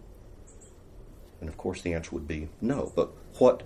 And 1.40 1.48
of 1.48 1.56
course, 1.56 1.82
the 1.82 1.94
answer 1.94 2.10
would 2.12 2.28
be 2.28 2.50
no. 2.60 2.92
But 2.94 3.10
what 3.38 3.64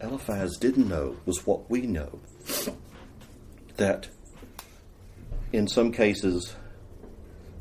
Eliphaz 0.00 0.56
didn't 0.56 0.88
know 0.88 1.16
was 1.24 1.46
what 1.46 1.70
we 1.70 1.82
know 1.82 2.18
that 3.76 4.08
in 5.52 5.68
some 5.68 5.92
cases 5.92 6.56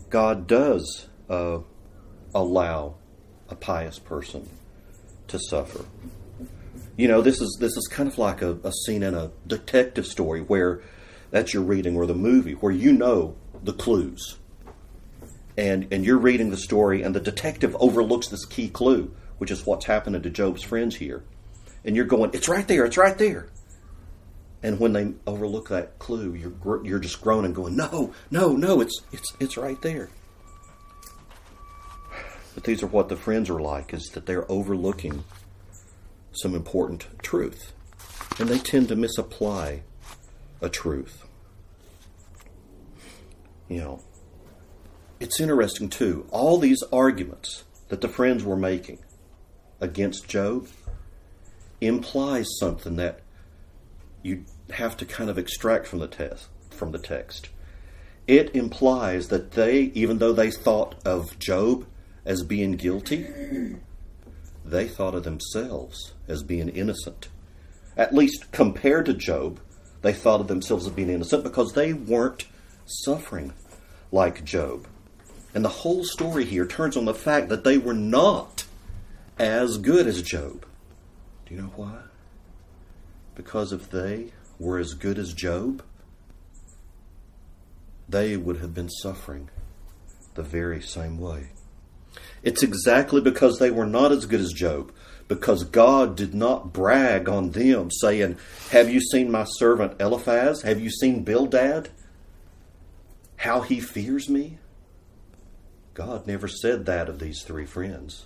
God 0.09 0.47
does 0.47 1.07
uh, 1.29 1.59
allow 2.33 2.95
a 3.49 3.55
pious 3.55 3.99
person 3.99 4.49
to 5.27 5.39
suffer. 5.39 5.85
You 6.97 7.07
know, 7.07 7.21
this 7.21 7.39
is 7.41 7.57
this 7.59 7.77
is 7.77 7.87
kind 7.87 8.09
of 8.09 8.17
like 8.17 8.41
a, 8.41 8.57
a 8.63 8.71
scene 8.71 9.03
in 9.03 9.13
a 9.13 9.31
detective 9.47 10.05
story 10.05 10.41
where 10.41 10.81
that's 11.31 11.53
your 11.53 11.63
reading 11.63 11.95
or 11.95 12.05
the 12.05 12.15
movie 12.15 12.53
where 12.53 12.71
you 12.71 12.91
know 12.91 13.35
the 13.63 13.73
clues. 13.73 14.37
And 15.57 15.87
and 15.91 16.05
you're 16.05 16.17
reading 16.17 16.49
the 16.49 16.57
story 16.57 17.01
and 17.01 17.13
the 17.13 17.19
detective 17.19 17.75
overlooks 17.79 18.27
this 18.27 18.45
key 18.45 18.69
clue, 18.69 19.13
which 19.37 19.51
is 19.51 19.65
what's 19.65 19.85
happening 19.85 20.21
to 20.21 20.29
Job's 20.29 20.63
friends 20.63 20.95
here. 20.95 21.23
And 21.83 21.95
you're 21.95 22.05
going, 22.05 22.31
it's 22.33 22.47
right 22.47 22.67
there, 22.67 22.85
it's 22.85 22.97
right 22.97 23.17
there. 23.17 23.49
And 24.63 24.79
when 24.79 24.93
they 24.93 25.13
overlook 25.25 25.69
that 25.69 25.97
clue, 25.97 26.33
you're 26.35 26.85
you're 26.85 26.99
just 26.99 27.21
groaning, 27.21 27.53
going, 27.53 27.75
"No, 27.75 28.13
no, 28.29 28.55
no! 28.55 28.79
It's 28.79 29.01
it's 29.11 29.33
it's 29.39 29.57
right 29.57 29.81
there." 29.81 30.09
But 32.53 32.65
these 32.65 32.83
are 32.83 32.87
what 32.87 33.09
the 33.09 33.15
friends 33.15 33.49
are 33.49 33.59
like: 33.59 33.93
is 33.93 34.09
that 34.13 34.27
they're 34.27 34.49
overlooking 34.51 35.23
some 36.31 36.53
important 36.53 37.07
truth, 37.23 37.73
and 38.39 38.49
they 38.49 38.59
tend 38.59 38.89
to 38.89 38.95
misapply 38.95 39.81
a 40.61 40.69
truth. 40.69 41.25
You 43.67 43.79
know, 43.79 44.03
it's 45.21 45.39
interesting 45.39 45.87
too. 45.89 46.25
All 46.31 46.57
these 46.57 46.83
arguments 46.91 47.63
that 47.89 48.01
the 48.01 48.07
friends 48.07 48.43
were 48.43 48.57
making 48.57 48.99
against 49.79 50.27
Job 50.27 50.67
implies 51.79 52.47
something 52.59 52.95
that 52.95 53.21
you 54.23 54.45
have 54.71 54.97
to 54.97 55.05
kind 55.05 55.29
of 55.29 55.37
extract 55.37 55.87
from 55.87 55.99
the 55.99 56.07
test 56.07 56.47
from 56.71 56.91
the 56.91 56.99
text. 56.99 57.49
it 58.27 58.55
implies 58.55 59.27
that 59.27 59.51
they, 59.51 59.91
even 59.93 60.17
though 60.19 60.33
they 60.33 60.49
thought 60.49 60.95
of 61.05 61.37
Job 61.37 61.85
as 62.25 62.43
being 62.43 62.73
guilty, 62.73 63.27
they 64.63 64.87
thought 64.87 65.15
of 65.15 65.23
themselves 65.23 66.13
as 66.27 66.43
being 66.43 66.69
innocent. 66.69 67.27
At 67.97 68.13
least 68.13 68.51
compared 68.51 69.05
to 69.07 69.13
Job, 69.13 69.59
they 70.01 70.13
thought 70.13 70.39
of 70.39 70.47
themselves 70.47 70.87
as 70.87 70.93
being 70.93 71.09
innocent 71.09 71.43
because 71.43 71.73
they 71.73 71.93
weren't 71.93 72.45
suffering 72.85 73.53
like 74.11 74.43
Job. 74.43 74.87
And 75.53 75.65
the 75.65 75.69
whole 75.69 76.03
story 76.03 76.45
here 76.45 76.65
turns 76.65 76.95
on 76.95 77.05
the 77.05 77.13
fact 77.13 77.49
that 77.49 77.63
they 77.63 77.77
were 77.77 77.93
not 77.93 78.65
as 79.37 79.77
good 79.77 80.07
as 80.07 80.21
Job. 80.21 80.65
Do 81.45 81.55
you 81.55 81.61
know 81.61 81.71
why? 81.75 81.99
Because 83.35 83.73
if 83.73 83.89
they 83.89 84.31
were 84.59 84.77
as 84.77 84.93
good 84.93 85.17
as 85.17 85.33
Job, 85.33 85.83
they 88.07 88.37
would 88.37 88.57
have 88.57 88.73
been 88.73 88.89
suffering 88.89 89.49
the 90.35 90.43
very 90.43 90.81
same 90.81 91.17
way. 91.17 91.49
It's 92.43 92.63
exactly 92.63 93.21
because 93.21 93.59
they 93.59 93.71
were 93.71 93.85
not 93.85 94.11
as 94.11 94.25
good 94.25 94.41
as 94.41 94.51
Job, 94.51 94.91
because 95.27 95.63
God 95.63 96.15
did 96.15 96.33
not 96.33 96.73
brag 96.73 97.29
on 97.29 97.51
them, 97.51 97.89
saying, 97.91 98.37
Have 98.71 98.89
you 98.89 98.99
seen 98.99 99.31
my 99.31 99.45
servant 99.45 99.99
Eliphaz? 99.99 100.61
Have 100.63 100.79
you 100.79 100.89
seen 100.89 101.23
Bildad? 101.23 101.89
How 103.37 103.61
he 103.61 103.79
fears 103.79 104.29
me? 104.29 104.57
God 105.93 106.25
never 106.25 106.47
said 106.47 106.85
that 106.85 107.09
of 107.09 107.19
these 107.19 107.43
three 107.43 107.65
friends. 107.65 108.25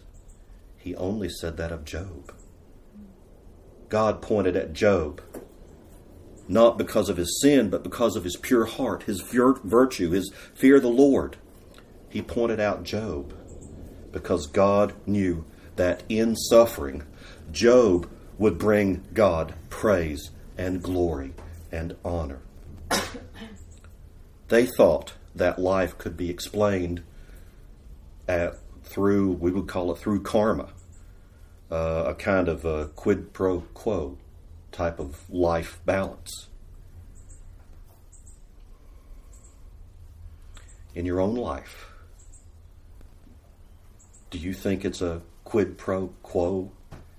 He 0.77 0.95
only 0.95 1.29
said 1.29 1.57
that 1.57 1.71
of 1.71 1.85
Job. 1.85 2.33
God 3.89 4.21
pointed 4.21 4.55
at 4.55 4.73
Job 4.73 5.21
not 6.47 6.77
because 6.77 7.09
of 7.09 7.17
his 7.17 7.39
sin, 7.41 7.69
but 7.69 7.83
because 7.83 8.15
of 8.15 8.23
his 8.23 8.37
pure 8.37 8.65
heart, 8.65 9.03
his 9.03 9.21
virtue, 9.21 10.11
his 10.11 10.31
fear 10.53 10.75
of 10.75 10.83
the 10.83 10.89
Lord. 10.89 11.37
He 12.09 12.21
pointed 12.21 12.59
out 12.59 12.83
Job 12.83 13.33
because 14.11 14.47
God 14.47 14.93
knew 15.05 15.45
that 15.75 16.03
in 16.07 16.35
suffering, 16.35 17.03
Job 17.51 18.09
would 18.37 18.57
bring 18.57 19.03
God 19.13 19.55
praise 19.69 20.29
and 20.57 20.81
glory 20.81 21.33
and 21.71 21.95
honor. 22.05 22.41
they 24.47 24.65
thought 24.65 25.13
that 25.33 25.59
life 25.59 25.97
could 25.97 26.15
be 26.15 26.29
explained 26.29 27.03
at, 28.27 28.57
through, 28.83 29.33
we 29.33 29.51
would 29.51 29.67
call 29.67 29.91
it 29.91 29.97
through 29.97 30.21
karma, 30.21 30.69
uh, 31.71 32.03
a 32.07 32.15
kind 32.15 32.47
of 32.47 32.65
a 32.65 32.87
quid 32.95 33.33
pro 33.33 33.61
quo 33.73 34.17
type 34.71 34.99
of 34.99 35.29
life 35.29 35.79
balance. 35.85 36.47
In 40.93 41.05
your 41.05 41.19
own 41.19 41.35
life, 41.35 41.87
do 44.29 44.37
you 44.37 44.53
think 44.53 44.85
it's 44.85 45.01
a 45.01 45.21
quid 45.43 45.77
pro 45.77 46.07
quo? 46.23 46.71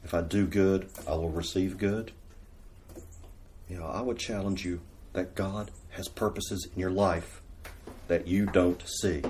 If 0.05 0.15
I 0.15 0.21
do 0.21 0.47
good, 0.47 0.89
I 1.07 1.13
will 1.13 1.31
receive 1.31 1.79
good? 1.79 2.13
You 3.69 3.79
know, 3.79 3.87
I 3.87 4.01
would 4.01 4.19
challenge 4.19 4.65
you 4.65 4.81
that 5.13 5.35
God 5.35 5.71
has 5.91 6.09
purposes 6.09 6.69
in 6.73 6.79
your 6.79 6.91
life 6.91 7.43
that 8.09 8.27
you 8.27 8.47
don't 8.47 8.83
see. 8.87 9.23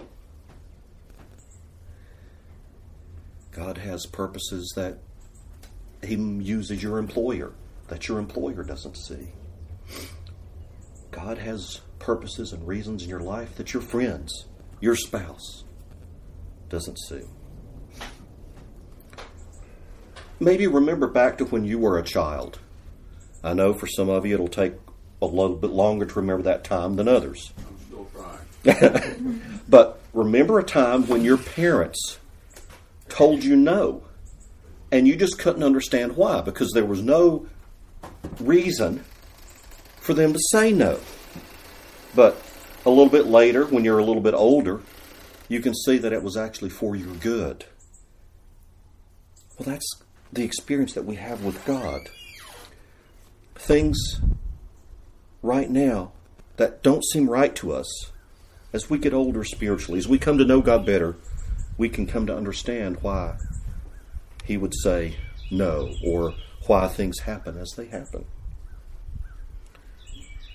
God 3.56 3.78
has 3.78 4.04
purposes 4.04 4.74
that 4.76 4.98
He 6.06 6.14
uses 6.14 6.82
your 6.82 6.98
employer 6.98 7.54
that 7.88 8.08
your 8.08 8.18
employer 8.18 8.62
doesn't 8.62 8.96
see. 8.96 9.28
God 11.10 11.38
has 11.38 11.80
purposes 11.98 12.52
and 12.52 12.66
reasons 12.66 13.02
in 13.02 13.08
your 13.08 13.20
life 13.20 13.56
that 13.56 13.72
your 13.72 13.82
friends, 13.82 14.46
your 14.80 14.96
spouse, 14.96 15.64
doesn't 16.68 16.98
see. 16.98 17.22
Maybe 20.38 20.66
remember 20.66 21.06
back 21.06 21.38
to 21.38 21.44
when 21.46 21.64
you 21.64 21.78
were 21.78 21.98
a 21.98 22.02
child. 22.02 22.58
I 23.42 23.54
know 23.54 23.72
for 23.72 23.86
some 23.86 24.10
of 24.10 24.26
you 24.26 24.34
it'll 24.34 24.48
take 24.48 24.74
a 25.22 25.26
little 25.26 25.56
bit 25.56 25.70
longer 25.70 26.04
to 26.04 26.14
remember 26.14 26.42
that 26.42 26.64
time 26.64 26.96
than 26.96 27.08
others. 27.08 27.52
I'm 27.56 27.78
still 27.86 28.10
trying. 28.64 29.62
but 29.68 30.00
remember 30.12 30.58
a 30.58 30.64
time 30.64 31.06
when 31.08 31.24
your 31.24 31.38
parents 31.38 32.18
told 33.08 33.44
you 33.44 33.56
no, 33.56 34.04
and 34.90 35.06
you 35.06 35.16
just 35.16 35.38
couldn't 35.38 35.62
understand 35.62 36.16
why 36.16 36.40
because 36.40 36.72
there 36.72 36.84
was 36.84 37.02
no 37.02 37.46
reason 38.40 39.04
for 40.00 40.14
them 40.14 40.32
to 40.32 40.38
say 40.50 40.72
no. 40.72 41.00
But 42.14 42.40
a 42.84 42.90
little 42.90 43.08
bit 43.08 43.26
later, 43.26 43.66
when 43.66 43.84
you're 43.84 43.98
a 43.98 44.04
little 44.04 44.22
bit 44.22 44.34
older, 44.34 44.80
you 45.48 45.60
can 45.60 45.74
see 45.74 45.98
that 45.98 46.12
it 46.12 46.22
was 46.22 46.36
actually 46.36 46.70
for 46.70 46.96
your 46.96 47.14
good. 47.14 47.64
Well, 49.58 49.66
that's 49.66 50.02
the 50.32 50.44
experience 50.44 50.92
that 50.94 51.04
we 51.04 51.16
have 51.16 51.44
with 51.44 51.64
God. 51.64 52.08
Things 53.54 54.20
right 55.42 55.70
now 55.70 56.12
that 56.56 56.82
don't 56.82 57.04
seem 57.04 57.28
right 57.28 57.54
to 57.56 57.72
us, 57.72 58.12
as 58.72 58.90
we 58.90 58.98
get 58.98 59.14
older 59.14 59.44
spiritually, 59.44 59.98
as 59.98 60.08
we 60.08 60.18
come 60.18 60.38
to 60.38 60.44
know 60.44 60.60
God 60.60 60.84
better, 60.84 61.16
we 61.78 61.88
can 61.88 62.06
come 62.06 62.26
to 62.26 62.36
understand 62.36 62.98
why 63.02 63.36
He 64.44 64.56
would 64.56 64.74
say 64.82 65.16
no 65.50 65.92
or 66.04 66.34
why 66.66 66.88
things 66.88 67.20
happen 67.20 67.56
as 67.58 67.72
they 67.76 67.86
happen. 67.86 68.24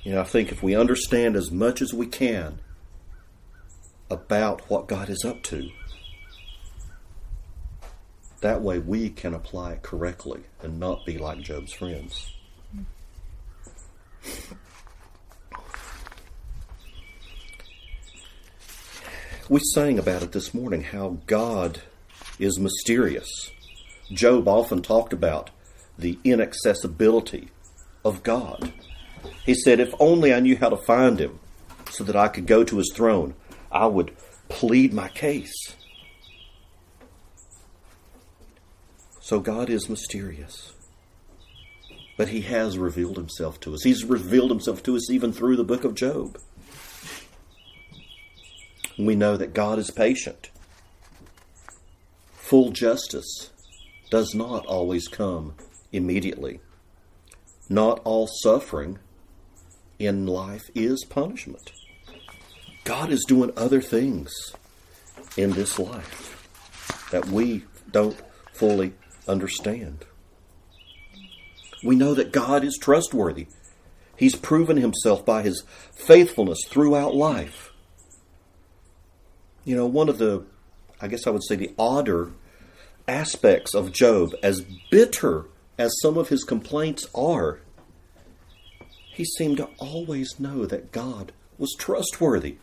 You 0.03 0.13
know, 0.13 0.21
I 0.21 0.25
think 0.25 0.51
if 0.51 0.63
we 0.63 0.75
understand 0.75 1.35
as 1.35 1.51
much 1.51 1.81
as 1.81 1.93
we 1.93 2.07
can 2.07 2.59
about 4.09 4.69
what 4.69 4.87
God 4.87 5.09
is 5.09 5.23
up 5.23 5.43
to, 5.43 5.69
that 8.41 8.61
way 8.61 8.79
we 8.79 9.09
can 9.09 9.33
apply 9.33 9.73
it 9.73 9.83
correctly 9.83 10.41
and 10.61 10.79
not 10.79 11.05
be 11.05 11.17
like 11.17 11.41
Job's 11.41 11.73
friends. 11.73 12.33
We 19.51 19.59
sang 19.73 19.99
about 19.99 20.23
it 20.23 20.31
this 20.31 20.53
morning 20.53 20.81
how 20.81 21.17
God 21.27 21.81
is 22.39 22.57
mysterious. 22.57 23.51
Job 24.09 24.47
often 24.47 24.81
talked 24.81 25.11
about 25.11 25.49
the 25.99 26.17
inaccessibility 26.23 27.49
of 28.05 28.23
God. 28.23 28.71
He 29.45 29.53
said, 29.53 29.81
If 29.81 29.93
only 29.99 30.33
I 30.33 30.39
knew 30.39 30.55
how 30.55 30.69
to 30.69 30.77
find 30.77 31.19
him 31.19 31.39
so 31.89 32.05
that 32.05 32.15
I 32.15 32.29
could 32.29 32.47
go 32.47 32.63
to 32.63 32.77
his 32.77 32.93
throne, 32.95 33.33
I 33.69 33.87
would 33.87 34.15
plead 34.47 34.93
my 34.93 35.09
case. 35.09 35.75
So 39.19 39.41
God 39.41 39.69
is 39.69 39.89
mysterious. 39.89 40.71
But 42.15 42.29
he 42.29 42.43
has 42.43 42.77
revealed 42.77 43.17
himself 43.17 43.59
to 43.59 43.73
us. 43.73 43.83
He's 43.83 44.05
revealed 44.05 44.49
himself 44.49 44.81
to 44.83 44.95
us 44.95 45.11
even 45.11 45.33
through 45.33 45.57
the 45.57 45.65
book 45.65 45.83
of 45.83 45.93
Job. 45.93 46.37
We 48.97 49.15
know 49.15 49.37
that 49.37 49.53
God 49.53 49.79
is 49.79 49.91
patient. 49.91 50.49
Full 52.33 52.71
justice 52.71 53.51
does 54.09 54.35
not 54.35 54.65
always 54.65 55.07
come 55.07 55.55
immediately. 55.91 56.59
Not 57.69 58.01
all 58.03 58.27
suffering 58.27 58.99
in 59.97 60.25
life 60.27 60.69
is 60.75 61.05
punishment. 61.05 61.71
God 62.83 63.11
is 63.11 63.23
doing 63.27 63.51
other 63.55 63.81
things 63.81 64.31
in 65.37 65.51
this 65.51 65.79
life 65.79 67.07
that 67.11 67.27
we 67.27 67.63
don't 67.91 68.19
fully 68.53 68.93
understand. 69.27 70.05
We 71.83 71.95
know 71.95 72.13
that 72.13 72.31
God 72.31 72.63
is 72.63 72.77
trustworthy. 72.77 73.47
He's 74.17 74.35
proven 74.35 74.77
himself 74.77 75.25
by 75.25 75.41
his 75.41 75.63
faithfulness 75.93 76.59
throughout 76.67 77.15
life. 77.15 77.70
You 79.63 79.75
know, 79.75 79.85
one 79.85 80.09
of 80.09 80.17
the, 80.17 80.43
I 80.99 81.07
guess 81.07 81.27
I 81.27 81.29
would 81.29 81.43
say, 81.43 81.55
the 81.55 81.73
odder 81.77 82.31
aspects 83.07 83.73
of 83.73 83.91
Job, 83.91 84.31
as 84.41 84.65
bitter 84.89 85.45
as 85.77 85.91
some 86.01 86.17
of 86.17 86.29
his 86.29 86.43
complaints 86.43 87.05
are, 87.13 87.59
he 89.13 89.25
seemed 89.25 89.57
to 89.57 89.69
always 89.77 90.39
know 90.39 90.65
that 90.65 90.91
God 90.91 91.31
was 91.57 91.75
trustworthy. 91.77 92.57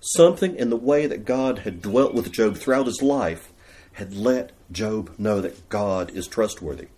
Something 0.00 0.56
in 0.56 0.70
the 0.70 0.76
way 0.76 1.06
that 1.06 1.24
God 1.24 1.60
had 1.60 1.82
dwelt 1.82 2.14
with 2.14 2.32
Job 2.32 2.56
throughout 2.56 2.86
his 2.86 3.02
life 3.02 3.52
had 3.92 4.14
let 4.14 4.52
Job 4.70 5.14
know 5.18 5.40
that 5.40 5.68
God 5.68 6.10
is 6.10 6.26
trustworthy. 6.26 6.88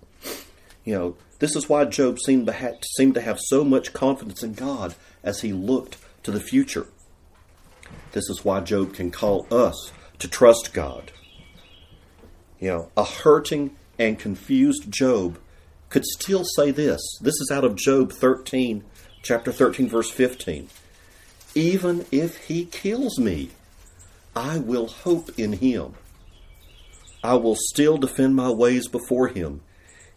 You 0.85 0.94
know, 0.94 1.16
this 1.40 1.57
is 1.57 1.68
why 1.68 1.85
Job 1.87 2.18
seemed 2.20 2.47
to, 2.47 2.53
have, 2.53 2.77
seemed 2.97 3.14
to 3.14 3.20
have 3.20 3.40
so 3.40 3.64
much 3.64 3.92
confidence 3.92 4.42
in 4.42 4.55
God 4.55 4.94
as 5.23 5.40
he 5.40 5.53
looked 5.53 5.97
to 6.23 6.31
the 6.31 6.40
future. 6.40 6.87
This 8.14 8.31
is 8.31 8.44
why 8.44 8.61
Job 8.61 8.94
can 8.94 9.11
call 9.11 9.44
us 9.50 9.90
to 10.20 10.29
trust 10.29 10.72
God. 10.72 11.11
You 12.61 12.68
know, 12.68 12.90
a 12.96 13.03
hurting 13.03 13.77
and 13.98 14.16
confused 14.16 14.88
Job 14.88 15.37
could 15.88 16.05
still 16.05 16.44
say 16.44 16.70
this. 16.70 17.00
This 17.20 17.35
is 17.40 17.50
out 17.53 17.64
of 17.64 17.74
Job 17.74 18.12
13, 18.12 18.85
chapter 19.24 19.50
13, 19.50 19.88
verse 19.88 20.12
15. 20.12 20.68
Even 21.57 22.07
if 22.12 22.37
he 22.46 22.66
kills 22.66 23.18
me, 23.18 23.50
I 24.37 24.59
will 24.59 24.87
hope 24.87 25.37
in 25.37 25.55
him. 25.55 25.94
I 27.24 27.35
will 27.35 27.57
still 27.59 27.96
defend 27.96 28.37
my 28.37 28.50
ways 28.50 28.87
before 28.87 29.27
him. 29.27 29.61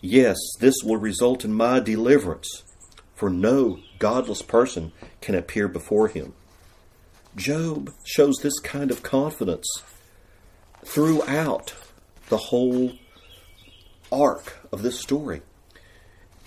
Yes, 0.02 0.38
this 0.60 0.76
will 0.84 0.98
result 0.98 1.44
in 1.44 1.52
my 1.52 1.80
deliverance, 1.80 2.62
for 3.16 3.32
no 3.32 3.80
godless 3.98 4.44
person 4.44 4.92
can 5.20 5.34
appear 5.34 5.68
before 5.68 6.10
him. 6.10 6.34
Job 7.38 7.92
shows 8.04 8.38
this 8.38 8.60
kind 8.60 8.90
of 8.90 9.04
confidence 9.04 9.68
throughout 10.84 11.76
the 12.30 12.38
whole 12.38 12.94
arc 14.12 14.58
of 14.72 14.82
this 14.82 15.00
story. 15.00 15.42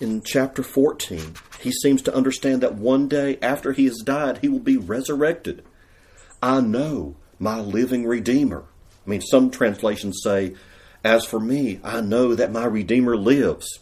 In 0.01 0.21
chapter 0.21 0.63
14, 0.63 1.35
he 1.61 1.71
seems 1.71 2.01
to 2.01 2.13
understand 2.13 2.61
that 2.61 2.75
one 2.75 3.07
day 3.07 3.37
after 3.41 3.71
he 3.71 3.85
has 3.85 4.01
died, 4.03 4.39
he 4.39 4.49
will 4.49 4.59
be 4.59 4.75
resurrected. 4.75 5.63
I 6.43 6.59
know 6.59 7.15
my 7.39 7.59
living 7.59 8.05
Redeemer. 8.05 8.65
I 9.05 9.09
mean, 9.09 9.21
some 9.21 9.49
translations 9.49 10.19
say, 10.21 10.55
As 11.05 11.23
for 11.23 11.39
me, 11.39 11.79
I 11.85 12.01
know 12.01 12.35
that 12.35 12.51
my 12.51 12.65
Redeemer 12.65 13.15
lives, 13.15 13.79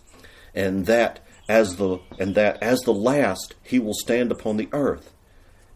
and 0.54 0.86
that 0.86 1.26
as 1.48 1.78
the 1.78 2.00
and 2.20 2.36
that 2.36 2.62
as 2.62 2.82
the 2.82 2.94
last 2.94 3.56
he 3.64 3.80
will 3.80 3.96
stand 3.96 4.32
upon 4.32 4.58
the 4.58 4.70
earth. 4.72 5.12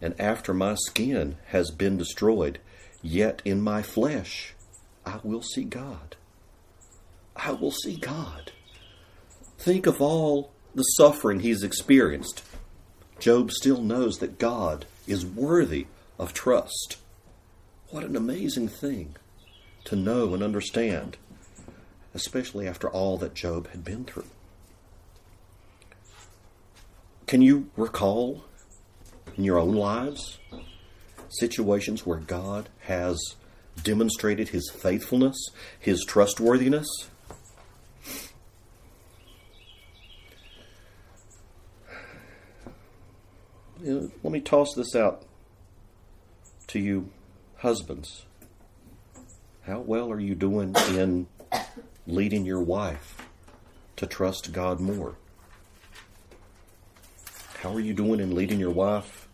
And 0.04 0.20
after 0.20 0.54
my 0.54 0.76
skin 0.76 1.38
has 1.48 1.72
been 1.72 1.96
destroyed, 1.96 2.60
yet 3.02 3.42
in 3.46 3.62
my 3.62 3.82
flesh 3.82 4.54
I 5.06 5.22
will 5.24 5.42
see 5.42 5.64
God. 5.64 6.18
I 7.38 7.54
will 7.54 7.72
see 7.72 7.96
God. 7.96 8.52
Think 9.58 9.88
of 9.88 10.02
all 10.02 10.52
the 10.76 10.84
suffering 10.84 11.40
he's 11.40 11.64
experienced. 11.64 12.44
Job 13.18 13.50
still 13.50 13.82
knows 13.82 14.18
that 14.18 14.40
God 14.40 14.86
is 15.08 15.26
worthy 15.26 15.88
of 16.20 16.34
trust. 16.34 16.98
What 17.90 18.04
an 18.04 18.18
amazing 18.18 18.68
thing 18.68 19.16
to 19.86 19.96
know 19.96 20.34
and 20.34 20.44
understand, 20.44 21.16
especially 22.14 22.68
after 22.68 22.90
all 22.90 23.18
that 23.20 23.36
Job 23.36 23.70
had 23.70 23.86
been 23.86 24.04
through. 24.04 24.26
Can 27.26 27.42
you 27.42 27.70
recall 27.78 28.44
in 29.38 29.44
your 29.44 29.60
own 29.60 29.74
lives 29.76 30.40
situations 31.30 32.06
where 32.06 32.20
God 32.20 32.70
has 32.82 33.20
demonstrated 33.82 34.50
his 34.50 34.70
faithfulness, 34.70 35.50
his 35.80 36.06
trustworthiness? 36.06 36.88
let 43.84 44.32
me 44.32 44.40
toss 44.40 44.74
this 44.76 44.96
out 44.96 45.26
to 46.68 46.80
you, 46.80 47.10
husbands. 47.58 48.26
How 49.64 49.82
well 49.82 50.10
are 50.10 50.22
you 50.22 50.36
doing 50.36 50.74
in 50.90 51.28
leading 52.08 52.46
your 52.46 52.62
wife 52.62 53.18
to 53.98 54.08
trust 54.08 54.54
God 54.54 54.80
more? 54.80 55.18
How 57.64 57.74
are 57.74 57.80
you 57.80 57.94
doing 57.94 58.20
in 58.20 58.36
leading 58.36 58.60
your 58.60 58.72
wife 58.72 59.30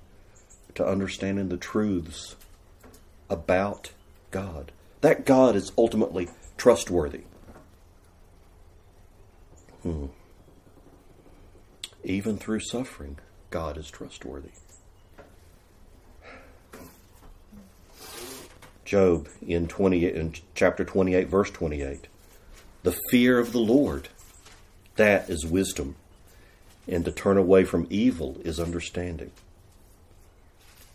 to 0.76 0.86
understanding 0.86 1.50
the 1.50 1.58
truths 1.58 2.36
about 3.28 3.90
God? 4.30 4.72
That 5.02 5.26
God 5.26 5.56
is 5.56 5.72
ultimately 5.76 6.30
trustworthy. 6.56 7.22
Hmm. 9.82 10.06
Even 12.04 12.38
through 12.38 12.60
suffering, 12.60 13.18
God 13.50 13.80
is 13.80 13.90
trustworthy. 13.90 14.52
Job 18.86 19.28
in 19.42 19.68
20 19.68 20.06
in 20.06 20.34
chapter 20.54 20.86
28 20.86 21.28
verse 21.28 21.50
28. 21.50 22.06
The 22.84 22.96
fear 23.10 23.40
of 23.40 23.54
the 23.54 23.58
Lord 23.58 24.10
that 24.98 25.32
is 25.32 25.48
wisdom 25.48 25.96
and 26.90 27.06
to 27.06 27.12
turn 27.12 27.38
away 27.38 27.64
from 27.64 27.88
evil 27.90 28.38
is 28.44 28.60
understanding. 28.60 29.32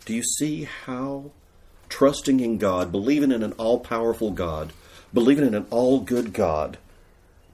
Do 0.05 0.15
you 0.15 0.23
see 0.23 0.65
how 0.65 1.31
trusting 1.89 2.41
in 2.41 2.59
God, 2.59 2.93
believing 2.93 3.33
in 3.33 3.43
an 3.43 3.53
all-powerful 3.53 4.33
God, 4.33 4.73
believing 5.13 5.47
in 5.47 5.55
an 5.55 5.67
all-good 5.71 6.33
God 6.33 6.79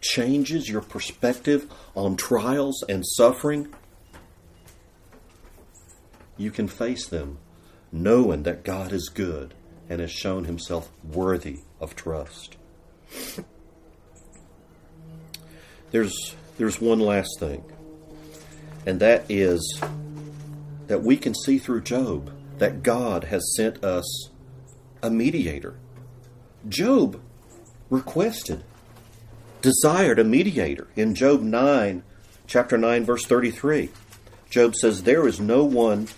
changes 0.00 0.68
your 0.68 0.80
perspective 0.80 1.70
on 1.94 2.16
trials 2.16 2.82
and 2.88 3.06
suffering 3.06 3.68
you 6.36 6.50
can 6.50 6.66
face 6.66 7.06
them 7.06 7.36
knowing 7.92 8.44
that 8.44 8.64
God 8.64 8.92
is 8.92 9.10
good 9.10 9.52
and 9.88 10.00
has 10.00 10.10
shown 10.10 10.44
himself 10.44 10.90
worthy 11.04 11.58
of 11.80 11.94
trust. 11.94 12.56
There's, 15.90 16.34
there's 16.56 16.80
one 16.80 17.00
last 17.00 17.38
thing, 17.40 17.64
and 18.86 19.00
that 19.00 19.24
is 19.28 19.80
that 20.86 21.02
we 21.02 21.16
can 21.16 21.34
see 21.34 21.58
through 21.58 21.82
Job 21.82 22.32
that 22.58 22.82
God 22.82 23.24
has 23.24 23.54
sent 23.56 23.82
us 23.84 24.30
a 25.02 25.10
mediator. 25.10 25.76
Job 26.68 27.20
requested, 27.88 28.62
desired 29.62 30.18
a 30.18 30.24
mediator 30.24 30.88
in 30.96 31.14
Job 31.14 31.42
9, 31.42 32.02
chapter 32.46 32.76
9, 32.76 33.04
verse 33.04 33.24
33. 33.24 33.90
Job 34.50 34.74
says, 34.74 35.02
There 35.02 35.26
is 35.26 35.40
no 35.40 35.64
one 35.64 36.08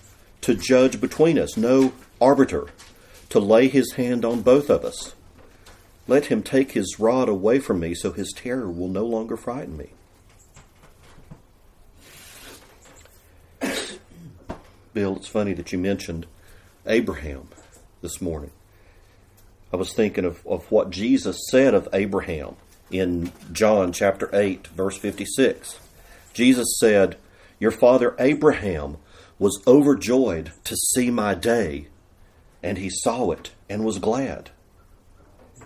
to 0.40 0.54
judge 0.54 1.00
between 1.00 1.38
us, 1.38 1.56
no 1.56 1.92
arbiter, 2.20 2.66
to 3.28 3.38
lay 3.38 3.68
his 3.68 3.92
hand 3.92 4.24
on 4.24 4.42
both 4.42 4.70
of 4.70 4.84
us. 4.84 5.14
Let 6.08 6.26
him 6.26 6.42
take 6.42 6.72
his 6.72 6.98
rod 6.98 7.28
away 7.28 7.60
from 7.60 7.78
me 7.80 7.94
so 7.94 8.12
his 8.12 8.32
terror 8.32 8.70
will 8.70 8.88
no 8.88 9.04
longer 9.04 9.36
frighten 9.36 9.76
me. 9.76 9.92
Bill, 14.92 15.16
it's 15.16 15.28
funny 15.28 15.54
that 15.54 15.72
you 15.72 15.78
mentioned 15.78 16.26
Abraham 16.86 17.48
this 18.02 18.20
morning. 18.20 18.50
I 19.72 19.76
was 19.76 19.94
thinking 19.94 20.26
of, 20.26 20.46
of 20.46 20.70
what 20.70 20.90
Jesus 20.90 21.38
said 21.50 21.74
of 21.74 21.88
Abraham 21.94 22.56
in 22.90 23.32
John 23.52 23.92
chapter 23.92 24.28
8, 24.34 24.66
verse 24.66 24.98
56. 24.98 25.78
Jesus 26.34 26.76
said, 26.78 27.16
Your 27.58 27.70
father 27.70 28.14
Abraham 28.18 28.98
was 29.38 29.62
overjoyed 29.66 30.52
to 30.64 30.76
see 30.76 31.10
my 31.10 31.34
day, 31.34 31.88
and 32.62 32.76
he 32.76 32.90
saw 32.90 33.30
it 33.30 33.52
and 33.70 33.84
was 33.84 33.98
glad. 33.98 34.50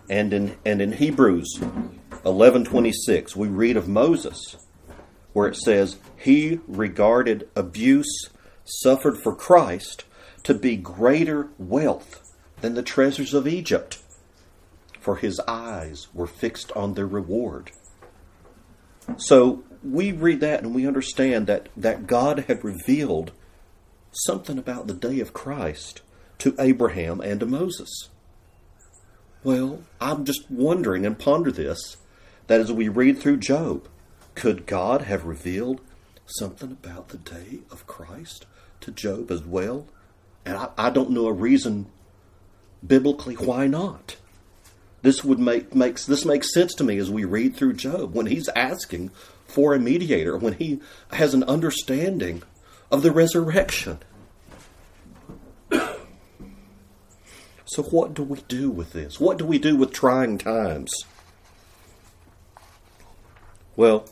And 0.08 0.32
in 0.32 0.56
and 0.64 0.80
in 0.80 0.92
Hebrews 0.92 1.58
11:26 2.24 3.34
we 3.34 3.48
read 3.48 3.76
of 3.76 3.88
Moses 3.88 4.56
where 5.32 5.48
it 5.48 5.56
says 5.56 5.96
he 6.16 6.60
regarded 6.68 7.48
abuse 7.56 8.30
suffered 8.66 9.16
for 9.18 9.34
Christ 9.34 10.04
to 10.42 10.54
be 10.54 10.76
greater 10.76 11.48
wealth 11.58 12.22
than 12.60 12.74
the 12.74 12.82
treasures 12.82 13.32
of 13.32 13.48
Egypt 13.48 13.98
for 15.00 15.16
his 15.16 15.40
eyes 15.46 16.08
were 16.12 16.26
fixed 16.26 16.72
on 16.72 16.94
their 16.94 17.06
reward. 17.06 17.70
So 19.18 19.62
we 19.84 20.10
read 20.10 20.40
that 20.40 20.64
and 20.64 20.74
we 20.74 20.84
understand 20.84 21.46
that, 21.46 21.68
that 21.76 22.08
God 22.08 22.40
had 22.48 22.64
revealed 22.64 23.30
something 24.10 24.58
about 24.58 24.88
the 24.88 24.94
day 24.94 25.20
of 25.20 25.32
Christ 25.32 26.02
to 26.38 26.56
Abraham 26.58 27.20
and 27.20 27.38
to 27.38 27.46
Moses. 27.46 28.08
Well, 29.44 29.84
I'm 30.00 30.24
just 30.24 30.50
wondering 30.50 31.06
and 31.06 31.16
ponder 31.16 31.52
this 31.52 31.98
that 32.48 32.60
as 32.60 32.72
we 32.72 32.88
read 32.88 33.18
through 33.18 33.36
Job, 33.36 33.88
could 34.34 34.66
God 34.66 35.02
have 35.02 35.24
revealed 35.24 35.80
something 36.26 36.72
about 36.72 37.10
the 37.10 37.18
day 37.18 37.60
of 37.70 37.86
Christ 37.86 38.46
to 38.86 38.90
Job 38.90 39.30
as 39.30 39.44
well? 39.44 39.86
And 40.44 40.56
I, 40.56 40.68
I 40.78 40.90
don't 40.90 41.10
know 41.10 41.26
a 41.26 41.32
reason 41.32 41.86
biblically 42.84 43.34
why 43.34 43.66
not. 43.66 44.16
This 45.02 45.22
would 45.22 45.38
make 45.38 45.74
makes 45.74 46.06
this 46.06 46.24
makes 46.24 46.52
sense 46.52 46.74
to 46.74 46.84
me 46.84 46.98
as 46.98 47.10
we 47.10 47.24
read 47.24 47.54
through 47.54 47.74
Job 47.74 48.14
when 48.14 48.26
he's 48.26 48.48
asking 48.56 49.10
for 49.46 49.74
a 49.74 49.78
mediator, 49.78 50.36
when 50.36 50.54
he 50.54 50.80
has 51.12 51.34
an 51.34 51.44
understanding 51.44 52.42
of 52.90 53.02
the 53.02 53.12
resurrection. 53.12 53.98
So, 57.68 57.82
what 57.82 58.14
do 58.14 58.22
we 58.22 58.38
do 58.46 58.70
with 58.70 58.92
this? 58.92 59.18
What 59.18 59.38
do 59.38 59.44
we 59.44 59.58
do 59.58 59.74
with 59.74 59.92
trying 59.92 60.38
times? 60.38 60.92
Well, 63.74 64.08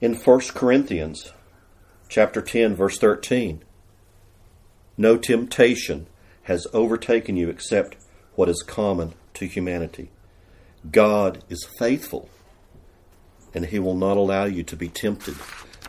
in 0.00 0.14
1 0.14 0.40
Corinthians 0.54 1.32
chapter 2.08 2.40
10 2.40 2.76
verse 2.76 2.98
13, 2.98 3.64
no 4.96 5.16
temptation 5.16 6.06
has 6.44 6.66
overtaken 6.72 7.36
you 7.36 7.48
except 7.48 7.96
what 8.34 8.48
is 8.48 8.62
common 8.62 9.14
to 9.34 9.46
humanity. 9.46 10.10
God 10.90 11.44
is 11.48 11.68
faithful, 11.78 12.28
and 13.54 13.66
he 13.66 13.78
will 13.78 13.94
not 13.94 14.16
allow 14.16 14.44
you 14.44 14.62
to 14.64 14.76
be 14.76 14.88
tempted 14.88 15.36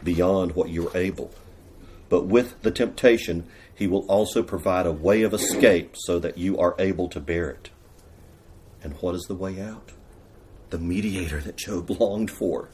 beyond 0.03 0.55
what 0.55 0.69
you're 0.69 0.95
able 0.95 1.33
but 2.13 2.27
with 2.27 2.61
the 2.61 2.69
temptation, 2.69 3.47
he 3.73 3.87
will 3.87 4.05
also 4.05 4.43
provide 4.43 4.85
a 4.85 4.91
way 4.91 5.23
of 5.23 5.33
escape 5.33 5.95
so 5.95 6.19
that 6.19 6.37
you 6.37 6.59
are 6.59 6.75
able 6.77 7.09
to 7.09 7.19
bear 7.19 7.49
it. 7.49 7.71
And 8.83 8.93
what 9.01 9.15
is 9.15 9.23
the 9.23 9.33
way 9.33 9.59
out? 9.59 9.93
The 10.69 10.77
mediator 10.77 11.41
that 11.41 11.55
Job 11.57 11.89
longed 11.99 12.29
for. 12.29 12.69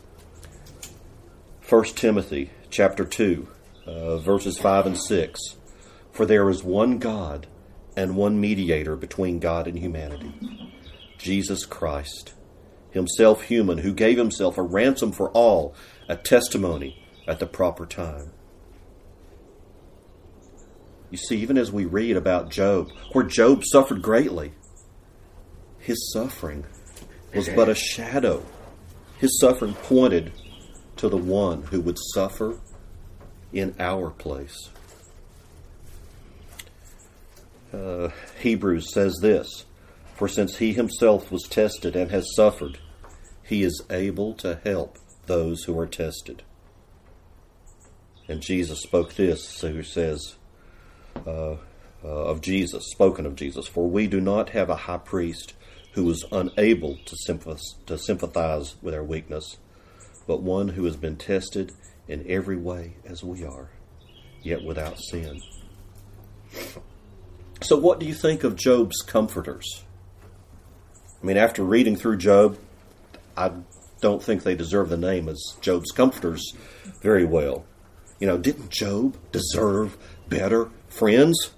1 1.69 1.83
Timothy 1.95 2.49
chapter 2.69 3.05
2, 3.05 3.47
uh, 3.85 4.17
verses 4.17 4.57
5 4.57 4.87
and 4.87 4.97
6. 4.97 5.39
For 6.19 6.25
there 6.25 6.49
is 6.49 6.65
one 6.65 6.97
God 6.97 7.47
and 7.95 8.17
one 8.17 8.41
mediator 8.41 8.97
between 8.97 9.39
God 9.39 9.67
and 9.67 9.79
humanity, 9.79 10.33
Jesus 11.17 11.65
Christ, 11.65 12.33
himself 12.91 13.43
human, 13.43 13.77
who 13.77 13.93
gave 13.93 14.17
himself 14.17 14.57
a 14.57 14.61
ransom 14.61 15.13
for 15.13 15.29
all, 15.29 15.73
a 16.09 16.17
testimony 16.17 17.01
at 17.25 17.39
the 17.39 17.45
proper 17.45 17.85
time. 17.85 18.33
You 21.09 21.17
see, 21.17 21.37
even 21.37 21.57
as 21.57 21.71
we 21.71 21.85
read 21.85 22.17
about 22.17 22.51
Job, 22.51 22.89
where 23.13 23.23
Job 23.23 23.63
suffered 23.63 24.01
greatly, 24.01 24.51
his 25.77 26.11
suffering 26.11 26.65
was 27.33 27.47
but 27.47 27.69
a 27.69 27.75
shadow. 27.75 28.45
His 29.19 29.39
suffering 29.39 29.73
pointed 29.73 30.33
to 30.97 31.07
the 31.07 31.15
one 31.15 31.63
who 31.63 31.79
would 31.79 31.97
suffer 32.13 32.59
in 33.53 33.73
our 33.79 34.09
place. 34.09 34.69
Uh, 37.73 38.09
Hebrews 38.41 38.93
says 38.93 39.17
this 39.21 39.65
For 40.15 40.27
since 40.27 40.57
he 40.57 40.73
himself 40.73 41.31
was 41.31 41.43
tested 41.43 41.95
and 41.95 42.11
has 42.11 42.35
suffered, 42.35 42.79
he 43.43 43.63
is 43.63 43.83
able 43.89 44.33
to 44.35 44.59
help 44.63 44.97
those 45.25 45.63
who 45.63 45.77
are 45.79 45.87
tested. 45.87 46.43
And 48.27 48.41
Jesus 48.41 48.81
spoke 48.81 49.15
this, 49.15 49.61
who 49.61 49.81
says, 49.81 50.35
uh, 51.25 51.55
uh, 52.03 52.07
of 52.07 52.41
Jesus, 52.41 52.89
spoken 52.91 53.25
of 53.25 53.35
Jesus. 53.35 53.67
For 53.67 53.89
we 53.89 54.07
do 54.07 54.21
not 54.21 54.51
have 54.51 54.69
a 54.69 54.75
high 54.75 54.99
priest 54.99 55.53
who 55.93 56.09
is 56.09 56.23
unable 56.31 56.97
to, 57.05 57.49
to 57.87 57.97
sympathize 57.97 58.75
with 58.81 58.93
our 58.93 59.03
weakness, 59.03 59.57
but 60.27 60.41
one 60.41 60.69
who 60.69 60.85
has 60.85 60.95
been 60.95 61.17
tested 61.17 61.71
in 62.07 62.25
every 62.29 62.57
way 62.57 62.95
as 63.05 63.23
we 63.23 63.43
are, 63.43 63.69
yet 64.43 64.63
without 64.63 64.99
sin. 64.99 65.41
So, 67.61 67.77
what 67.77 67.99
do 67.99 68.05
you 68.05 68.13
think 68.13 68.43
of 68.43 68.55
Job's 68.55 69.01
comforters? 69.01 69.83
I 71.21 71.25
mean, 71.25 71.37
after 71.37 71.63
reading 71.63 71.95
through 71.95 72.17
Job, 72.17 72.57
I 73.35 73.51
don't 74.01 74.23
think 74.23 74.43
they 74.43 74.55
deserve 74.55 74.89
the 74.89 74.97
name 74.97 75.27
as 75.27 75.55
Job's 75.59 75.91
comforters 75.91 76.53
very 77.01 77.25
well. 77.25 77.65
You 78.19 78.27
know, 78.27 78.37
didn't 78.37 78.69
Job 78.69 79.17
deserve 79.31 79.97
better 80.29 80.69
Friends, 80.89 81.51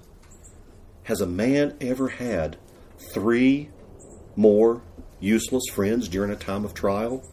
has 1.04 1.22
a 1.22 1.26
man 1.26 1.76
ever 1.80 2.10
had 2.10 2.58
three 3.14 3.70
more 4.36 4.82
useless 5.22 5.64
friends 5.72 6.10
during 6.10 6.30
a 6.30 6.36
time 6.36 6.66
of 6.66 6.74
trial? 6.74 7.24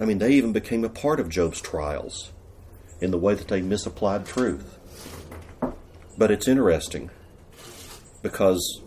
I 0.00 0.04
mean, 0.04 0.18
they 0.18 0.32
even 0.32 0.52
became 0.52 0.84
a 0.84 0.88
part 0.88 1.18
of 1.18 1.28
Job's 1.28 1.60
trials 1.60 2.32
in 3.00 3.10
the 3.10 3.18
way 3.18 3.34
that 3.34 3.48
they 3.48 3.60
misapplied 3.60 4.24
truth. 4.24 4.78
But 6.16 6.30
it's 6.30 6.46
interesting 6.46 7.10
because 8.28 8.82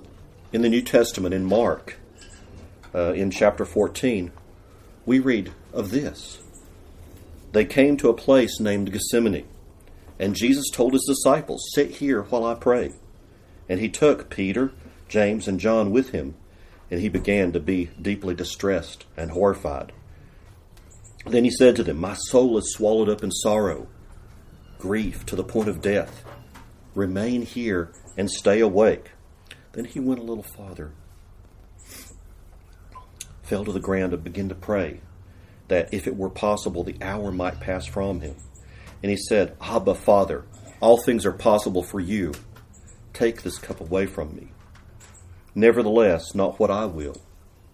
in 0.54 0.62
the 0.62 0.70
New 0.70 0.82
Testament, 0.82 1.34
in 1.34 1.46
Mark, 1.46 1.98
uh, 2.94 3.14
in 3.14 3.32
chapter 3.32 3.66
14, 3.66 4.32
we 5.06 5.20
read 5.20 5.52
of 5.74 5.92
this. 5.92 6.40
They 7.52 7.66
came 7.66 7.98
to 7.98 8.10
a 8.10 8.14
place 8.14 8.60
named 8.60 8.92
Gethsemane 8.92 9.46
and 10.22 10.36
Jesus 10.36 10.70
told 10.70 10.94
his 10.94 11.04
disciples, 11.08 11.72
Sit 11.74 11.96
here 11.96 12.22
while 12.22 12.46
I 12.46 12.54
pray. 12.54 12.92
And 13.68 13.80
he 13.80 13.90
took 13.90 14.30
Peter, 14.30 14.72
James, 15.10 15.48
and 15.48 15.60
John 15.60 15.90
with 15.90 16.12
him, 16.12 16.36
and 16.92 17.02
he 17.02 17.10
began 17.10 17.52
to 17.54 17.60
be 17.60 17.90
deeply 18.00 18.36
distressed 18.36 19.06
and 19.18 19.32
horrified. 19.32 19.92
Then 21.26 21.44
he 21.44 21.50
said 21.50 21.76
to 21.78 21.84
them, 21.84 21.98
My 21.98 22.14
soul 22.14 22.56
is 22.60 22.72
swallowed 22.72 23.10
up 23.10 23.24
in 23.24 23.32
sorrow, 23.32 23.88
grief 24.78 25.26
to 25.26 25.36
the 25.36 25.44
point 25.44 25.70
of 25.70 25.82
death. 25.82 26.24
Remain 26.94 27.42
here 27.42 27.92
and 28.16 28.30
stay 28.30 28.60
awake. 28.60 29.10
Then 29.74 29.86
he 29.86 30.00
went 30.00 30.20
a 30.20 30.24
little 30.24 30.44
farther, 30.44 30.92
fell 33.44 33.64
to 33.66 33.72
the 33.72 33.80
ground, 33.80 34.14
and 34.14 34.24
began 34.24 34.50
to 34.50 34.56
pray 34.56 35.02
that 35.70 35.94
if 35.94 36.08
it 36.08 36.18
were 36.18 36.30
possible, 36.30 36.84
the 36.84 36.98
hour 37.02 37.32
might 37.32 37.60
pass 37.60 37.86
from 37.86 38.20
him. 38.22 38.36
And 39.02 39.10
he 39.10 39.18
said, 39.18 39.56
Abba, 39.62 39.96
Father, 39.96 40.46
all 40.82 41.02
things 41.02 41.26
are 41.26 41.32
possible 41.32 41.84
for 41.84 42.00
you. 42.00 42.34
Take 43.14 43.42
this 43.42 43.58
cup 43.58 43.80
away 43.80 44.06
from 44.06 44.36
me. 44.36 44.50
Nevertheless, 45.56 46.36
not 46.36 46.60
what 46.60 46.72
I 46.72 46.86
will, 46.86 47.18